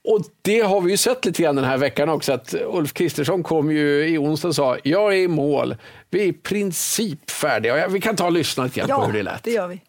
Och 0.09 0.23
det 0.42 0.61
har 0.61 0.81
vi 0.81 0.90
ju 0.90 0.97
sett 0.97 1.25
lite 1.25 1.42
grann 1.42 1.57
den 1.57 1.64
här 1.64 1.79
veckan 1.79 2.09
också, 2.09 2.33
att 2.33 2.55
Ulf 2.55 2.92
Kristersson 2.92 3.42
kom 3.42 3.71
ju 3.71 4.09
i 4.09 4.18
onsdag 4.18 4.49
och 4.49 4.55
sa 4.55 4.77
jag 4.83 5.12
är 5.12 5.16
i 5.16 5.29
mål, 5.29 5.77
vi 6.11 6.21
är 6.21 6.27
i 6.27 6.33
princip 6.33 7.31
färdiga. 7.31 7.88
Vi 7.88 8.01
kan 8.01 8.16
ta 8.16 8.27
och 8.27 8.33
lyssna 8.33 8.64
lite 8.64 8.81
grann 8.81 8.88
på 8.88 9.07
hur 9.07 9.12
det 9.12 9.23
lät. 9.23 9.44
det 9.44 9.51
gör 9.51 9.68
vi. 9.68 9.81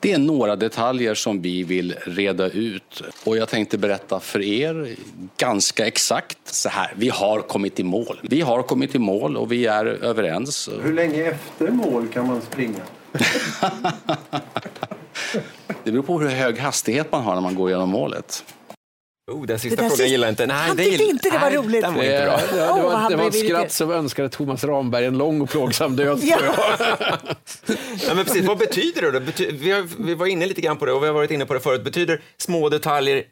Det 0.00 0.12
är 0.12 0.18
några 0.18 0.56
detaljer 0.56 1.14
som 1.14 1.42
vi 1.42 1.62
vill 1.62 1.94
reda 2.06 2.48
ut 2.48 3.02
och 3.24 3.36
jag 3.36 3.48
tänkte 3.48 3.78
berätta 3.78 4.20
för 4.20 4.42
er 4.42 4.94
ganska 5.36 5.86
exakt 5.86 6.38
så 6.44 6.68
här. 6.68 6.92
Vi 6.96 7.08
har 7.08 7.40
kommit 7.40 7.80
i 7.80 7.84
mål. 7.84 8.20
Vi 8.22 8.40
har 8.40 8.62
kommit 8.62 8.94
i 8.94 8.98
mål 8.98 9.36
och 9.36 9.52
vi 9.52 9.66
är 9.66 9.86
överens. 9.86 10.70
Hur 10.82 10.92
länge 10.92 11.24
efter 11.24 11.68
mål 11.68 12.08
kan 12.08 12.26
man 12.26 12.40
springa? 12.40 12.80
Det 15.84 15.90
beror 15.92 16.02
på 16.02 16.18
hur 16.18 16.28
hög 16.28 16.58
hastighet 16.58 17.12
man 17.12 17.22
har 17.22 17.34
när 17.34 17.40
man 17.40 17.54
går 17.54 17.70
genom 17.70 17.88
målet. 17.88 18.44
Oh, 19.30 19.46
den 19.46 19.58
sista 19.58 19.76
frågan 19.76 19.90
sista- 19.90 20.06
gillar 20.06 20.26
jag 20.28 20.32
inte. 20.32 20.46
Nej, 20.46 20.56
Han 20.56 20.76
tyckte 20.76 21.04
gill- 21.04 21.10
inte 21.10 21.30
det 21.30 21.38
var 21.38 21.50
Nej, 21.50 21.58
roligt. 21.58 21.82
Den 21.82 21.94
var 21.94 22.02
Det, 22.02 22.12
inte 22.12 22.24
bra. 22.24 22.36
det, 22.36 22.56
det, 22.76 22.82
var, 22.82 23.10
det 23.10 23.16
var 23.16 23.28
ett 23.28 23.38
skratt 23.46 23.72
som 23.72 23.90
önskade 23.90 24.28
Thomas 24.28 24.64
Ramberg 24.64 25.04
en 25.06 25.18
lång 25.18 25.40
och 25.40 25.50
plågsam 25.50 25.96
död. 25.96 26.18
Ja. 26.22 26.38
Ja, 28.08 28.14
men 28.14 28.24
precis, 28.24 28.44
vad 28.44 28.58
betyder 28.58 29.02
det? 29.02 29.10
då? 29.10 29.18
Bety- 29.18 29.58
vi, 29.58 29.70
har, 29.70 29.86
vi 29.98 30.14
var 30.14 30.26
inne 30.26 30.46
lite 30.46 30.60
grann 30.60 30.76
på 30.76 30.86
det 30.86 30.92
och 30.92 31.02
vi 31.02 31.06
har 31.06 31.14
varit 31.14 31.30
inne 31.30 31.46
på 31.46 31.54
det 31.54 31.60
förut. 31.60 31.84
Betyder 31.84 32.20
små 32.38 32.68
detaljer 32.68 33.22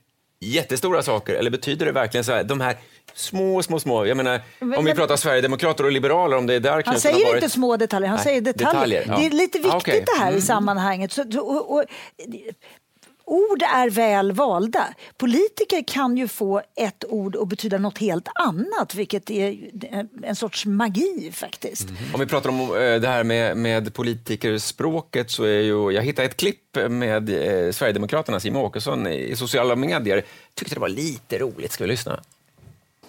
jättestora 0.45 1.03
saker 1.03 1.35
eller 1.35 1.51
betyder 1.51 1.87
det 1.87 1.93
verkligen 1.93 2.25
så 2.25 2.33
här, 2.33 2.45
de 2.45 2.61
här 2.61 2.77
små, 3.15 3.63
små, 3.63 3.81
små, 3.81 4.07
jag 4.07 4.17
menar, 4.17 4.41
Men- 4.59 4.79
om 4.79 4.85
vi 4.85 4.91
men- 4.91 4.97
pratar 4.97 5.17
Sverigedemokrater 5.17 5.85
och 5.85 5.93
liberaler, 5.93 6.37
om 6.37 6.47
det 6.47 6.55
är 6.55 6.61
där 6.61 6.83
Han 6.87 7.01
säger 7.01 7.25
varit... 7.27 7.35
inte 7.35 7.49
små 7.51 7.77
detaljer, 7.77 8.09
han 8.09 8.17
Nej, 8.17 8.25
säger 8.25 8.41
detaljer. 8.41 8.73
detaljer, 8.73 9.05
ja. 9.09 9.17
Det 9.19 9.27
är 9.27 9.31
lite 9.31 9.59
viktigt 9.59 9.73
Ah, 9.75 9.77
okej. 9.77 10.05
det 10.07 10.19
här 10.21 10.27
i 10.27 10.31
Mm. 10.31 10.41
sammanhanget. 10.43 11.13
Så, 11.13 11.23
och, 11.41 11.73
och, 11.75 11.85
ord 13.29 13.63
är 13.63 13.91
väl 13.91 14.33
valda. 14.33 14.89
Politiker 15.17 15.85
kan 15.87 16.17
ju 16.17 16.29
få 16.29 16.63
ett 16.77 17.05
ord 17.09 17.37
att 17.37 17.49
betyda 17.49 17.79
något 17.79 17.99
helt 17.99 18.29
annat, 18.35 18.95
vilket 18.95 19.31
är 19.31 19.51
eh, 19.91 20.05
en 20.23 20.37
sorts 20.37 20.67
magi 20.67 21.31
faktiskt. 21.33 21.89
Mm-hmm. 21.89 22.15
Om 22.15 22.21
vi 22.21 22.27
pratar 22.27 22.51
om 22.51 22.61
eh, 22.61 23.01
det 23.01 23.09
här 23.09 23.25
med, 23.25 23.57
med 23.57 23.95
politikerspråket 23.95 25.31
så 25.31 25.45
är 25.45 25.61
ju, 25.61 25.91
jag 25.91 26.03
hittade 26.03 26.29
ett 26.29 26.37
klipp 26.37 26.77
med 26.89 27.31
eh, 27.31 27.73
Sverigedemokraternas 27.73 28.45
Jimmie 28.45 28.63
Åkesson 28.63 29.07
i, 29.07 29.31
i 29.31 29.37
sociala 29.37 29.77
medier. 29.77 30.25
Tyckte 30.55 30.75
det 30.75 30.81
var 30.81 30.89
lite 30.89 31.39
roligt, 31.39 31.73
ska 31.73 31.85
vi 31.85 31.89
lyssna? 31.89 32.21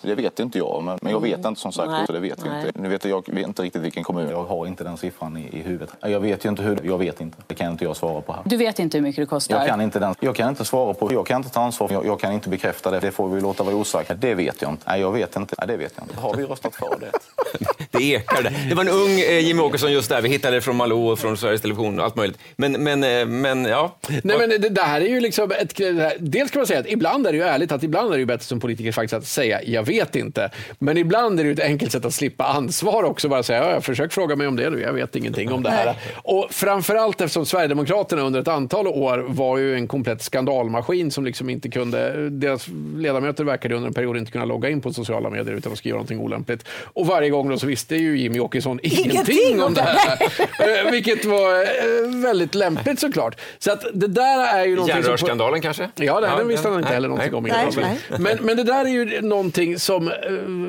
Det 0.02 0.16
vet 0.16 0.40
inte 0.40 0.58
jag, 0.58 0.84
men, 0.84 1.00
men 1.02 1.12
jag 1.12 1.22
vet 1.22 1.46
inte 1.46 1.62
som 1.62 1.72
sagt. 1.72 1.90
Nej. 1.90 2.04
Så 2.08 2.14
det 2.14 2.20
vet 2.20 2.40
jag 2.46 2.48
Nej. 2.54 2.68
inte. 2.68 2.82
Nu 2.82 2.90
vet 2.90 3.06
jag, 3.06 3.24
jag 3.28 3.36
vet 3.36 3.48
inte 3.48 3.62
riktigt 3.62 3.82
vilken 3.82 4.04
kommun. 4.04 4.30
Jag 4.30 4.44
har 4.44 4.68
inte 4.68 4.84
den 4.84 4.98
siffran 4.98 5.38
i, 5.38 5.58
i 5.58 5.62
huvudet. 5.62 5.90
Jag 6.02 6.20
vet 6.20 6.46
ju 6.46 6.50
inte 6.50 6.64
hur. 6.64 6.80
Jag 6.84 6.98
vet 6.98 7.22
inte. 7.22 7.38
Det 7.48 7.56
kan 7.56 7.72
inte 7.72 7.84
jag 7.84 7.98
svara 7.98 8.22
på 8.22 8.34
här. 8.34 8.42
Du 8.46 8.58
vet 8.58 8.80
inte 8.80 8.98
hur 8.98 9.04
mycket 9.04 9.22
det 9.22 9.26
kostar? 9.26 9.58
Jag 9.58 9.68
kan 9.68 9.82
inte, 9.82 10.00
den, 10.00 10.16
jag 10.20 10.36
kan 10.36 10.50
inte 10.50 10.66
svara 10.66 10.94
på. 10.94 11.14
Jag 11.14 11.28
kan 11.28 11.38
inte 11.38 11.50
ta 11.50 11.62
ansvar. 11.62 11.90
Jag, 11.92 12.06
jag 12.06 12.20
kan 12.20 12.34
inte 12.34 12.50
bekräfta 12.50 12.92
det. 12.92 13.00
Det 13.00 13.12
får 13.12 13.30
vi 13.30 13.42
låta 13.42 13.64
vara 13.64 13.76
osagt. 13.76 14.12
Det 14.18 14.36
vet 14.36 14.62
jag 14.62 14.72
inte. 14.72 14.84
Nej, 14.88 15.02
jag 15.02 15.12
vet 15.12 15.36
inte. 15.36 15.56
Nej, 15.58 15.68
det 15.68 15.78
vet 15.78 15.94
jag 15.96 16.04
inte. 16.06 16.20
Har 16.20 16.36
vi 16.36 16.44
röstat 16.46 16.76
för 16.76 17.00
det? 17.00 17.12
Det 17.92 18.04
ekar 18.04 18.44
det. 18.44 18.54
Det 18.70 18.76
var 18.76 18.84
en 18.84 18.90
ung 18.90 19.20
eh, 19.20 19.40
Jimmie 19.40 19.64
Åkesson 19.64 19.92
just 19.92 20.10
där. 20.10 20.22
Vi 20.22 20.30
hittade 20.30 20.56
det 20.56 20.62
från 20.62 20.76
Malou 20.76 21.12
och 21.12 21.20
från 21.20 21.38
Sveriges 21.38 21.62
Television 21.62 22.00
och 22.00 22.06
allt 22.06 22.16
möjligt. 22.16 22.38
Men, 22.56 22.72
men, 22.84 23.04
eh, 23.04 23.26
men 23.26 23.66
ja. 23.66 23.96
Nej, 24.24 24.38
men 24.38 24.50
det, 24.50 24.58
det 24.70 24.82
här 24.82 25.02
är 25.02 25.08
ju 25.08 25.20
liksom 25.20 25.52
ett, 25.52 25.80
här- 25.80 26.18
dels 26.20 26.52
kan 26.52 26.60
man 26.60 26.68
säga 26.68 26.80
att 26.80 26.88
ibland 26.88 27.28
är 27.28 27.32
det 27.32 27.38
ju 27.38 27.44
ärligt 27.44 27.72
att 27.72 27.84
ibland 27.84 28.08
är 28.10 28.14
det 28.14 28.20
ju 28.20 28.26
bättre 28.26 28.44
som 28.46 28.60
politiker 28.60 28.92
faktiskt 28.92 29.14
att 29.14 29.26
säga 29.28 29.62
jag 29.64 29.84
vet 29.90 30.16
inte. 30.16 30.50
Men 30.80 30.98
ibland 30.98 31.40
är 31.40 31.44
det 31.44 31.48
ju 31.48 31.54
ett 31.54 31.60
enkelt 31.60 31.92
sätt 31.92 32.06
att 32.06 32.14
slippa 32.14 32.44
ansvar 32.46 33.04
också. 33.04 33.30
Bara 33.30 33.44
säga 33.44 33.64
ja, 33.64 33.72
jag 33.72 33.84
försök 33.84 34.14
fråga 34.14 34.36
mig 34.36 34.48
om 34.48 34.56
det 34.56 34.70
nu, 34.70 34.82
jag 34.82 34.94
vet 34.94 35.16
ingenting 35.16 35.52
om 35.52 35.64
det 35.64 35.70
här. 35.70 35.96
Och 36.16 36.48
framförallt 36.52 37.22
eftersom 37.22 37.46
Sverigedemokraterna 37.46 38.22
under 38.22 38.40
ett 38.42 38.48
antal 38.48 38.88
år 38.88 39.26
var 39.28 39.58
ju 39.58 39.76
en 39.76 39.88
komplett 39.88 40.22
skandalmaskin 40.22 41.12
som 41.12 41.26
liksom 41.26 41.50
inte 41.50 41.70
kunde, 41.70 42.30
deras 42.30 42.68
ledamöter 42.96 43.44
verkade 43.44 43.76
under 43.76 43.88
en 43.88 43.94
period 43.94 44.18
inte 44.18 44.32
kunna 44.32 44.46
logga 44.46 44.70
in 44.70 44.82
på 44.82 44.94
sociala 44.94 45.30
medier 45.30 45.56
utan 45.56 45.72
att 45.72 45.78
skriva 45.78 45.96
någonting 45.96 46.20
olämpligt. 46.20 46.66
Och 46.94 47.08
varje 47.08 47.30
gång 47.30 47.50
då 47.50 47.58
så 47.60 47.68
visste 47.68 47.96
ju 47.96 48.20
Jimmy 48.20 48.40
Åkesson 48.40 48.80
ingenting, 48.84 49.62
om 49.64 49.74
det 49.74 49.82
här. 49.82 50.22
Eh, 50.86 50.92
Vilket 50.92 51.26
var 51.26 51.54
eh, 51.62 52.22
väldigt 52.24 52.56
lämpligt 52.56 53.00
såklart. 53.00 53.40
Så 53.60 53.72
att 53.72 53.86
det 53.94 54.08
där 54.08 54.58
är 54.60 54.66
ju 54.66 54.76
någonting. 54.76 54.98
Järnrörsskandalen 54.98 55.62
kanske? 55.62 55.84
Ja, 55.96 56.20
nej, 56.20 56.30
Ja, 56.30 56.38
den 56.38 56.48
visste 56.48 56.68
han 56.70 56.78
inte 56.80 56.94
heller 56.94 57.10
nej, 57.10 57.30
någonting 57.30 57.36
om. 57.36 57.44
nej. 57.44 57.68
innan. 57.78 57.98
Nej, 58.10 58.20
Men, 58.20 58.46
men 58.46 58.58
det 58.58 58.64
där 58.64 58.86
är 58.86 58.90
ju 58.90 59.22
någonting 59.22 59.79
som 59.80 60.08
eh, 60.08 60.14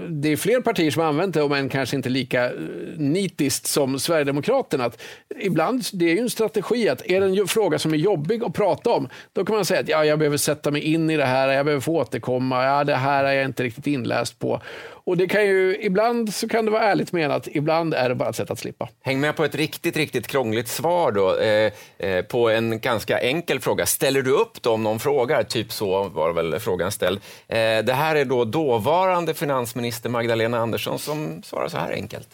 det 0.09 0.33
är 0.33 0.37
fler 0.37 0.61
partier 0.61 0.91
som 0.91 1.03
har 1.03 1.09
använt 1.09 1.35
det, 1.35 1.43
om 1.43 1.53
än 1.53 1.69
kanske 1.69 1.97
inte 1.97 2.09
lika 2.09 2.45
eh, 2.45 2.53
nitiskt 2.97 3.67
som 3.67 3.99
Sverigedemokraterna. 3.99 4.85
Att 4.85 5.03
ibland, 5.41 5.85
det 5.93 6.05
är 6.05 6.15
ju 6.15 6.19
en 6.19 6.31
strategi 6.31 6.89
att 6.89 7.07
är 7.07 7.21
det 7.21 7.27
en 7.27 7.49
fråga 7.49 7.79
som 7.79 7.95
är 7.95 7.99
jobbig 7.99 8.45
att 8.45 8.55
prata 8.55 8.91
om, 8.91 9.09
då 9.33 9.45
kan 9.45 9.55
man 9.55 9.65
säga 9.65 9.81
att 9.81 9.89
ja, 9.89 10.05
jag 10.05 10.19
behöver 10.19 10.37
sätta 10.37 10.71
mig 10.71 10.83
in 10.83 11.11
i 11.11 11.17
det 11.17 11.25
här, 11.25 11.49
jag 11.49 11.65
behöver 11.65 11.81
få 11.81 11.97
återkomma, 11.97 12.65
ja, 12.65 12.85
det 12.85 12.95
här 12.95 13.25
är 13.25 13.33
jag 13.33 13.45
inte 13.45 13.63
riktigt 13.63 13.87
inläst 13.87 14.39
på. 14.39 14.61
Och 15.05 15.17
det 15.17 15.27
kan 15.27 15.47
ju, 15.47 15.77
ibland 15.81 16.35
så 16.35 16.49
kan 16.49 16.65
det 16.65 16.71
vara 16.71 16.83
ärligt 16.83 17.13
menat, 17.13 17.49
ibland 17.53 17.95
är 17.95 18.09
det 18.09 18.15
bara 18.15 18.29
ett 18.29 18.37
sätt 18.37 18.51
att 18.51 18.59
slippa. 18.59 18.89
Häng 19.03 19.21
med 19.21 19.37
på 19.37 19.45
ett 19.45 19.55
riktigt, 19.55 19.97
riktigt 19.97 20.27
krångligt 20.27 20.69
svar 20.69 21.13
då, 21.13 21.37
eh, 21.37 21.73
eh, 21.99 22.25
på 22.25 22.51
en 22.51 22.81
ganska 22.81 23.21
enkel 23.21 23.61
fråga. 23.61 23.87
Ställer 23.87 24.23
du 24.23 24.31
upp 24.31 24.63
då 24.63 24.73
om 24.73 24.83
någon 24.83 24.99
frågar? 24.99 25.43
Typ 25.43 25.73
så 25.73 26.03
var 26.03 26.33
väl 26.33 26.61
frågan 26.61 26.93
ställd. 26.93 27.21
Eh, 27.49 27.57
det 27.57 27.93
här 27.93 28.17
är 28.17 28.25
då 28.25 28.45
dåvarande 28.45 29.00
finansminister 29.35 30.11
Magdalena 30.11 30.59
Andersson 30.59 30.99
som 30.99 31.43
svarar 31.43 31.69
så 31.69 31.77
här 31.77 31.93
enkelt. 31.93 32.29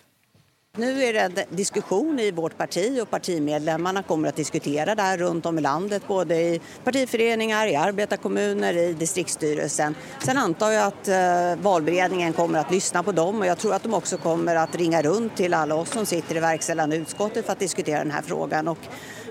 Nu 0.79 1.05
är 1.05 1.13
det 1.13 1.21
en 1.21 1.57
diskussion 1.57 2.19
i 2.21 2.31
vårt 2.31 2.59
parti 2.59 3.01
och 3.03 3.11
partimedlemmarna 3.11 4.03
kommer 4.03 4.29
att 4.29 4.37
diskutera 4.37 4.95
det 4.95 5.03
här 5.03 5.19
runt 5.19 5.47
om 5.47 5.59
i 5.59 5.61
landet, 5.61 6.03
både 6.09 6.35
i 6.35 6.61
partiföreningar, 6.85 7.67
i 7.67 7.77
arbetarkommuner, 7.77 8.77
i 8.77 8.93
distriktsstyrelsen. 8.93 9.95
Sen 10.25 10.39
antar 10.39 10.71
jag 10.71 10.87
att 10.87 11.09
eh, 11.09 11.63
valberedningen 11.63 12.33
kommer 12.33 12.59
att 12.59 12.71
lyssna 12.71 13.03
på 13.03 13.13
dem 13.13 13.41
och 13.41 13.47
jag 13.47 13.59
tror 13.59 13.75
att 13.75 13.83
de 13.83 13.95
också 13.95 14.17
kommer 14.19 14.57
att 14.57 14.77
ringa 14.77 15.03
runt 15.03 15.37
till 15.37 15.55
alla 15.55 15.75
oss 15.75 15.91
som 15.91 16.07
sitter 16.07 16.37
i 16.37 16.41
verkställande 16.41 16.97
utskottet 16.97 17.47
för 17.47 17.53
att 17.53 17.59
diskutera 17.59 17.99
den 17.99 18.11
här 18.11 18.23
frågan. 18.23 18.69
Och 18.69 18.79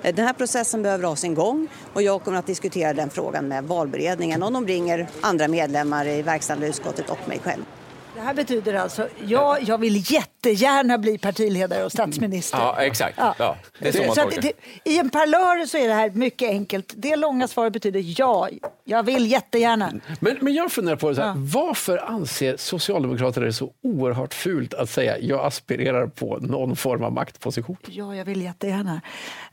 eh, 0.04 0.16
den 0.16 0.26
här 0.26 0.34
processen 0.34 0.82
behöver 0.82 1.04
ha 1.04 1.16
sin 1.16 1.34
gång 1.34 1.68
och 1.94 2.02
jag 2.02 2.24
kommer 2.24 2.38
att 2.38 2.48
diskutera 2.48 2.94
den 2.94 3.10
frågan 3.10 3.48
med 3.48 3.64
valberedningen 3.64 4.44
om 4.44 4.54
de 4.54 4.68
ringer 4.68 5.08
andra 5.22 5.48
medlemmar 5.48 6.08
i 6.08 6.22
verkställande 6.22 6.68
utskottet 6.68 7.10
och 7.10 7.28
mig 7.28 7.40
själv. 7.44 7.64
Det 8.16 8.22
här 8.22 8.34
betyder 8.34 8.74
alltså, 8.74 9.08
ja, 9.28 9.58
jag 9.60 9.78
vill 9.78 10.12
jättegärna 10.12 10.98
bli 10.98 11.18
partiledare 11.18 11.86
och 11.86 11.92
statsminister. 11.92 12.58
Ja, 12.58 12.82
exakt. 12.82 13.18
Ja. 13.18 13.58
det 13.80 13.88
är 13.88 13.92
så 13.92 14.04
man 14.06 14.16
så 14.16 14.22
att 14.22 14.42
det, 14.42 14.54
I 14.84 15.00
en 15.00 15.10
parlör 15.10 15.66
så 15.66 15.78
är 15.78 15.88
det 15.88 15.94
här 15.94 16.10
mycket 16.10 16.50
enkelt. 16.50 16.94
Det 16.98 17.16
långa 17.16 17.48
svaret 17.48 17.74
betyder 17.74 18.20
ja, 18.20 18.50
jag 18.84 19.04
vill 19.04 19.32
jättegärna. 19.32 19.94
Men, 20.20 20.38
men 20.42 20.54
jag 20.54 20.72
funderar 20.72 20.96
på 20.96 21.10
det 21.10 21.16
så 21.16 21.22
här, 21.22 21.34
varför 21.36 21.98
anser 21.98 22.58
socialdemokrater 22.58 23.42
det 23.42 23.54
så 23.54 23.72
oerhört 23.84 24.34
fult 24.34 24.74
att 24.74 24.90
säga 24.90 25.18
jag 25.20 25.46
aspirerar 25.46 26.08
på 26.08 26.38
någon 26.38 26.76
form 26.76 27.04
av 27.04 27.14
maktposition? 27.14 27.78
Ja, 27.86 28.16
jag 28.16 28.26
vill 28.26 28.42
jättegärna. 28.42 29.02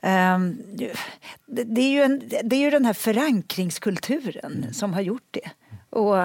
Ehm, 0.01 0.59
det, 1.46 1.64
det, 1.64 1.81
är 1.81 1.90
ju 1.90 2.03
en, 2.03 2.22
det 2.42 2.57
är 2.57 2.61
ju 2.61 2.70
den 2.70 2.85
här 2.85 2.94
förankringskulturen 2.94 4.75
som 4.75 4.94
har 4.94 5.01
gjort 5.01 5.29
det. 5.31 5.51
Och, 5.90 6.16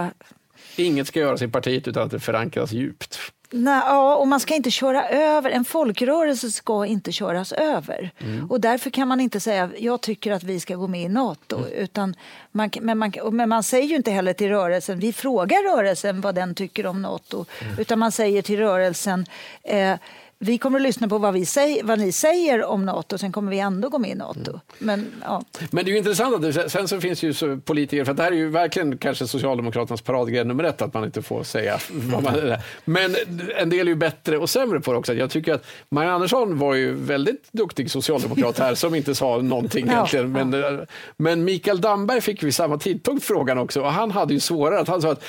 Inget 0.79 1.07
ska 1.07 1.19
göras 1.19 1.41
i 1.41 1.47
partiet 1.47 1.87
utan 1.87 2.03
att 2.03 2.11
det 2.11 2.19
förankras 2.19 2.71
djupt. 2.71 3.19
Nej, 3.51 3.81
ja, 3.85 4.15
och 4.15 4.27
man 4.27 4.39
ska 4.39 4.55
inte 4.55 4.71
köra 4.71 5.09
över. 5.09 5.51
En 5.51 5.65
folkrörelse 5.65 6.51
ska 6.51 6.85
inte 6.85 7.11
köras 7.11 7.51
över. 7.51 8.11
Mm. 8.19 8.51
Och 8.51 8.61
därför 8.61 8.89
kan 8.89 9.07
man 9.07 9.19
inte 9.19 9.39
säga 9.39 9.69
jag 9.77 10.01
tycker 10.01 10.31
att 10.31 10.43
vi 10.43 10.59
ska 10.59 10.75
gå 10.75 10.87
med 10.87 11.01
i 11.01 11.09
Nato. 11.09 11.57
Mm. 11.57 11.71
Utan 11.71 12.15
man, 12.51 12.69
men, 12.81 12.97
man, 12.97 13.13
men 13.31 13.49
man 13.49 13.63
säger 13.63 13.87
ju 13.87 13.95
inte 13.95 14.11
heller 14.11 14.33
till 14.33 14.49
rörelsen, 14.49 14.99
vi 14.99 15.13
frågar 15.13 15.75
rörelsen 15.75 16.21
vad 16.21 16.35
den 16.35 16.55
tycker 16.55 16.85
om 16.85 17.01
Nato. 17.01 17.45
Mm. 17.61 17.79
Utan 17.79 17.99
man 17.99 18.11
säger 18.11 18.41
till 18.41 18.57
rörelsen 18.59 19.25
eh, 19.63 19.95
vi 20.39 20.57
kommer 20.57 20.79
att 20.79 20.83
lyssna 20.83 21.07
på 21.07 21.17
vad, 21.17 21.33
vi 21.33 21.45
säger, 21.45 21.83
vad 21.83 21.99
ni 21.99 22.11
säger 22.11 22.65
om 22.65 22.85
Nato, 22.85 23.17
sen 23.17 23.31
kommer 23.31 23.51
vi 23.51 23.59
ändå 23.59 23.89
gå 23.89 23.99
med 23.99 24.11
i 24.11 24.15
Nato. 24.15 24.59
Men, 24.79 25.07
ja. 25.23 25.43
Men 25.71 25.85
det 25.85 25.91
är 25.91 25.93
ju 25.93 25.97
intressant 25.97 26.35
att 26.35 26.41
det, 26.41 26.69
sen 26.69 26.87
så 26.87 27.01
finns 27.01 27.23
ju 27.23 27.59
politiker, 27.59 28.05
för 28.05 28.13
det 28.13 28.23
här 28.23 28.31
är 28.31 28.35
ju 28.35 28.49
verkligen 28.49 28.97
kanske 28.97 29.27
Socialdemokraternas 29.27 30.01
paradgrej 30.01 30.45
nummer 30.45 30.63
ett, 30.63 30.81
att 30.81 30.93
man 30.93 31.03
inte 31.03 31.21
får 31.21 31.43
säga 31.43 31.79
vad 31.91 32.23
man 32.23 32.35
är. 32.35 32.61
Men 32.85 33.15
en 33.57 33.69
del 33.69 33.87
är 33.87 33.91
ju 33.91 33.95
bättre 33.95 34.37
och 34.37 34.49
sämre 34.49 34.79
på 34.79 34.91
det 34.91 34.97
också. 34.97 35.13
Jag 35.13 35.29
tycker 35.29 35.53
att 35.53 35.65
Marianne 35.89 36.15
Andersson 36.15 36.57
var 36.57 36.73
ju 36.73 36.93
väldigt 36.93 37.51
duktig 37.51 37.91
socialdemokrat 37.91 38.59
här 38.59 38.75
som 38.75 38.95
inte 38.95 39.15
sa 39.15 39.37
någonting 39.37 39.87
egentligen. 39.87 40.31
Men, 40.31 40.85
men 41.17 41.43
Mikael 41.43 41.81
Damberg 41.81 42.21
fick 42.21 42.43
vid 42.43 42.55
samma 42.55 42.77
tidpunkt 42.77 43.25
frågan 43.25 43.57
också 43.57 43.81
och 43.81 43.91
han 43.91 44.11
hade 44.11 44.33
ju 44.33 44.39
svårare. 44.39 44.79
Att 44.79 44.87
han 44.87 45.01
sa 45.01 45.11
att 45.11 45.23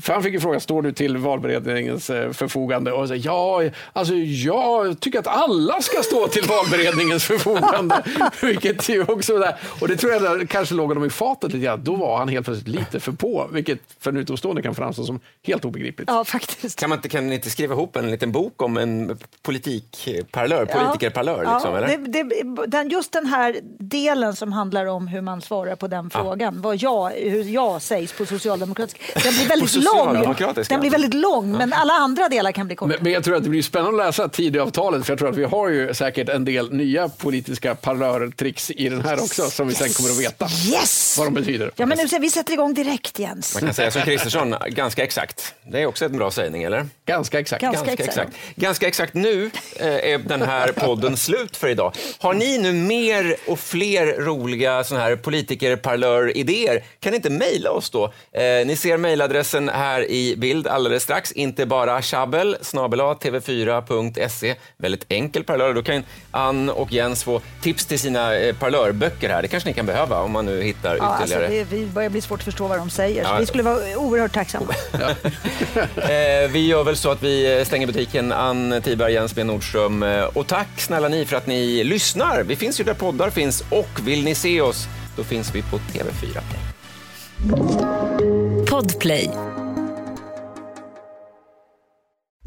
för 0.00 0.12
han 0.12 0.22
fick 0.22 0.34
ju 0.34 0.40
frågan, 0.40 0.60
står 0.60 0.82
du 0.82 0.92
till 0.92 1.16
valberedningens 1.16 2.10
eh, 2.10 2.32
förfogande? 2.32 2.92
Och 2.92 3.08
så, 3.08 3.14
ja, 3.14 3.62
alltså 3.92 4.14
jag 4.14 5.00
tycker 5.00 5.18
att 5.18 5.26
alla 5.26 5.82
ska 5.82 6.02
stå 6.02 6.28
till 6.28 6.42
valberedningens 6.48 7.24
förfogande. 7.24 8.02
vilket 8.42 8.88
ju 8.88 9.02
också 9.02 9.38
där, 9.38 9.56
och 9.80 9.88
det 9.88 9.96
tror 9.96 10.12
jag 10.12 10.22
där, 10.22 10.46
kanske 10.46 10.74
låg 10.74 10.88
honom 10.88 11.04
i 11.04 11.10
fatet 11.10 11.52
lite 11.52 11.64
grann. 11.64 11.84
Då 11.84 11.96
var 11.96 12.18
han 12.18 12.28
helt 12.28 12.46
plötsligt 12.46 12.68
lite 12.68 13.00
för 13.00 13.12
på, 13.12 13.48
vilket 13.52 13.78
för 14.00 14.10
en 14.10 14.16
utomstående 14.16 14.62
kan 14.62 14.74
framstå 14.74 15.04
som 15.04 15.20
helt 15.42 15.64
obegripligt. 15.64 16.08
Ja, 16.08 16.24
faktiskt. 16.24 16.80
Kan 16.80 16.88
man 16.88 16.98
inte, 16.98 17.08
kan 17.08 17.28
ni 17.28 17.34
inte 17.34 17.50
skriva 17.50 17.74
ihop 17.74 17.96
en 17.96 18.10
liten 18.10 18.32
bok 18.32 18.62
om 18.62 18.76
en 18.76 19.18
politikparlör, 19.42 20.66
politikerparlör? 20.66 21.44
Ja, 21.44 21.52
Liksom, 21.52 21.74
ja, 21.74 21.78
eller? 21.78 21.98
det, 21.98 22.22
det, 22.22 22.66
den, 22.66 22.88
just 22.88 23.12
den 23.12 23.26
här 23.26 23.60
delen 23.78 24.36
som 24.36 24.52
handlar 24.52 24.86
om 24.86 25.06
hur 25.08 25.20
man 25.20 25.42
svarar 25.42 25.76
på 25.76 25.88
den 25.88 26.10
frågan, 26.10 26.60
vad 26.60 26.76
jag, 26.76 27.10
hur 27.10 27.44
jag 27.44 27.82
sägs 27.82 28.12
på 28.12 28.26
socialdemokratisk, 28.26 29.00
den 29.22 29.32
blir 29.34 29.48
väldigt 29.48 29.81
lång. 29.82 30.34
Den 30.68 30.80
blir 30.80 30.90
väldigt 30.90 31.14
lång, 31.14 31.52
men 31.52 31.72
alla 31.72 31.92
andra 31.92 32.28
delar 32.28 32.52
kan 32.52 32.66
bli 32.66 32.76
korta. 32.76 32.88
Men, 32.94 32.98
men 33.02 33.12
jag 33.12 33.24
tror 33.24 33.36
att 33.36 33.44
det 33.44 33.50
blir 33.50 33.62
spännande 33.62 34.02
att 34.02 34.06
läsa 34.06 34.28
Tidöavtalet, 34.28 35.06
för 35.06 35.12
jag 35.12 35.18
tror 35.18 35.30
att 35.30 35.36
vi 35.36 35.44
har 35.44 35.68
ju 35.68 35.94
säkert 35.94 36.28
en 36.28 36.44
del 36.44 36.72
nya 36.72 37.08
politiska 37.08 37.74
parlörtricks 37.74 38.70
i 38.70 38.88
den 38.88 39.00
här 39.02 39.22
också, 39.22 39.50
som 39.50 39.68
vi 39.68 39.74
sen 39.74 39.88
kommer 39.88 40.10
att 40.10 40.20
veta 40.20 40.48
Yes! 40.72 41.14
vad 41.18 41.26
de 41.26 41.34
betyder. 41.34 41.70
Ja, 41.76 41.86
men 41.86 41.98
nu, 41.98 42.18
vi 42.20 42.30
sätter 42.30 42.52
igång 42.52 42.74
direkt, 42.74 43.18
Jens. 43.18 43.54
Man 43.54 43.62
kan 43.62 43.74
säga 43.74 43.90
som 43.90 44.02
Kristersson, 44.02 44.54
ganska 44.68 45.04
exakt. 45.04 45.54
Det 45.72 45.82
är 45.82 45.86
också 45.86 46.04
en 46.04 46.16
bra 46.18 46.30
sägning, 46.30 46.62
eller? 46.62 46.86
Ganska 47.06 47.40
exakt. 47.40 47.62
Ganska 47.62 47.92
exakt. 47.92 48.30
Ganska 48.56 48.86
exakt 48.88 49.14
nu 49.14 49.50
eh, 49.76 49.86
är 49.86 50.18
den 50.18 50.42
här 50.42 50.72
podden 50.72 51.16
slut 51.16 51.56
för 51.56 51.68
idag. 51.68 51.92
Har 52.18 52.34
ni 52.34 52.58
nu 52.58 52.72
mer 52.72 53.36
och 53.46 53.58
fler 53.58 54.06
roliga 54.06 54.84
såna 54.84 55.00
här 55.00 55.16
politikerparlör-idéer, 55.16 56.84
kan 57.00 57.10
ni 57.10 57.16
inte 57.16 57.30
mejla 57.30 57.70
oss 57.70 57.90
då? 57.90 58.04
Eh, 58.32 58.66
ni 58.66 58.76
ser 58.76 58.96
mejladressen 58.96 59.68
här 59.72 60.10
i 60.10 60.36
bild 60.36 60.66
alldeles 60.66 61.02
strax. 61.02 61.32
Inte 61.32 61.66
bara 61.66 62.02
tjabbel, 62.02 62.56
snabel-a, 62.60 63.14
tv4.se. 63.20 64.54
Väldigt 64.76 65.04
enkel 65.08 65.44
parlör. 65.44 65.74
Då 65.74 65.82
kan 65.82 66.02
Ann 66.30 66.70
och 66.70 66.92
Jens 66.92 67.24
få 67.24 67.40
tips 67.62 67.86
till 67.86 67.98
sina 67.98 68.36
eh, 68.36 68.54
parlörböcker 68.56 69.28
här. 69.28 69.42
Det 69.42 69.48
kanske 69.48 69.68
ni 69.68 69.74
kan 69.74 69.86
behöva 69.86 70.20
om 70.20 70.32
man 70.32 70.46
nu 70.46 70.62
hittar 70.62 70.96
Ja, 70.96 71.02
alltså, 71.02 71.24
ytterligare. 71.24 71.64
det, 71.64 71.76
vi 71.76 71.86
börjar 71.86 72.10
bli 72.10 72.20
svårt 72.20 72.38
att 72.40 72.44
förstå 72.44 72.66
vad 72.66 72.78
de 72.78 72.90
säger, 72.90 73.22
Ja. 73.22 73.36
vi 73.40 73.46
skulle 73.46 73.62
vara 73.62 73.96
oerhört 73.96 74.32
tacksamma. 74.32 74.74
Eh, 75.96 76.50
vi 76.50 76.66
gör 76.66 76.84
väl 76.84 76.96
så 76.96 77.10
att 77.10 77.22
vi 77.22 77.64
stänger 77.66 77.86
butiken. 77.86 78.32
Ann 78.32 78.80
Tiberg, 78.84 79.12
Jens 79.12 79.34
B 79.34 79.44
Nordström. 79.44 80.02
Eh, 80.02 80.24
Och 80.24 80.46
tack 80.46 80.68
snälla 80.80 81.08
ni 81.08 81.24
för 81.24 81.36
att 81.36 81.46
ni 81.46 81.84
lyssnar. 81.84 82.42
Vi 82.42 82.56
finns 82.56 82.80
ju 82.80 82.84
där 82.84 82.94
poddar 82.94 83.30
finns 83.30 83.64
och 83.70 83.88
vill 84.02 84.24
ni 84.24 84.34
se 84.34 84.60
oss, 84.60 84.86
då 85.16 85.24
finns 85.24 85.54
vi 85.54 85.62
på 85.62 85.76
TV4 85.78 86.10
Play. 86.22 86.60
Podplay. 88.70 89.30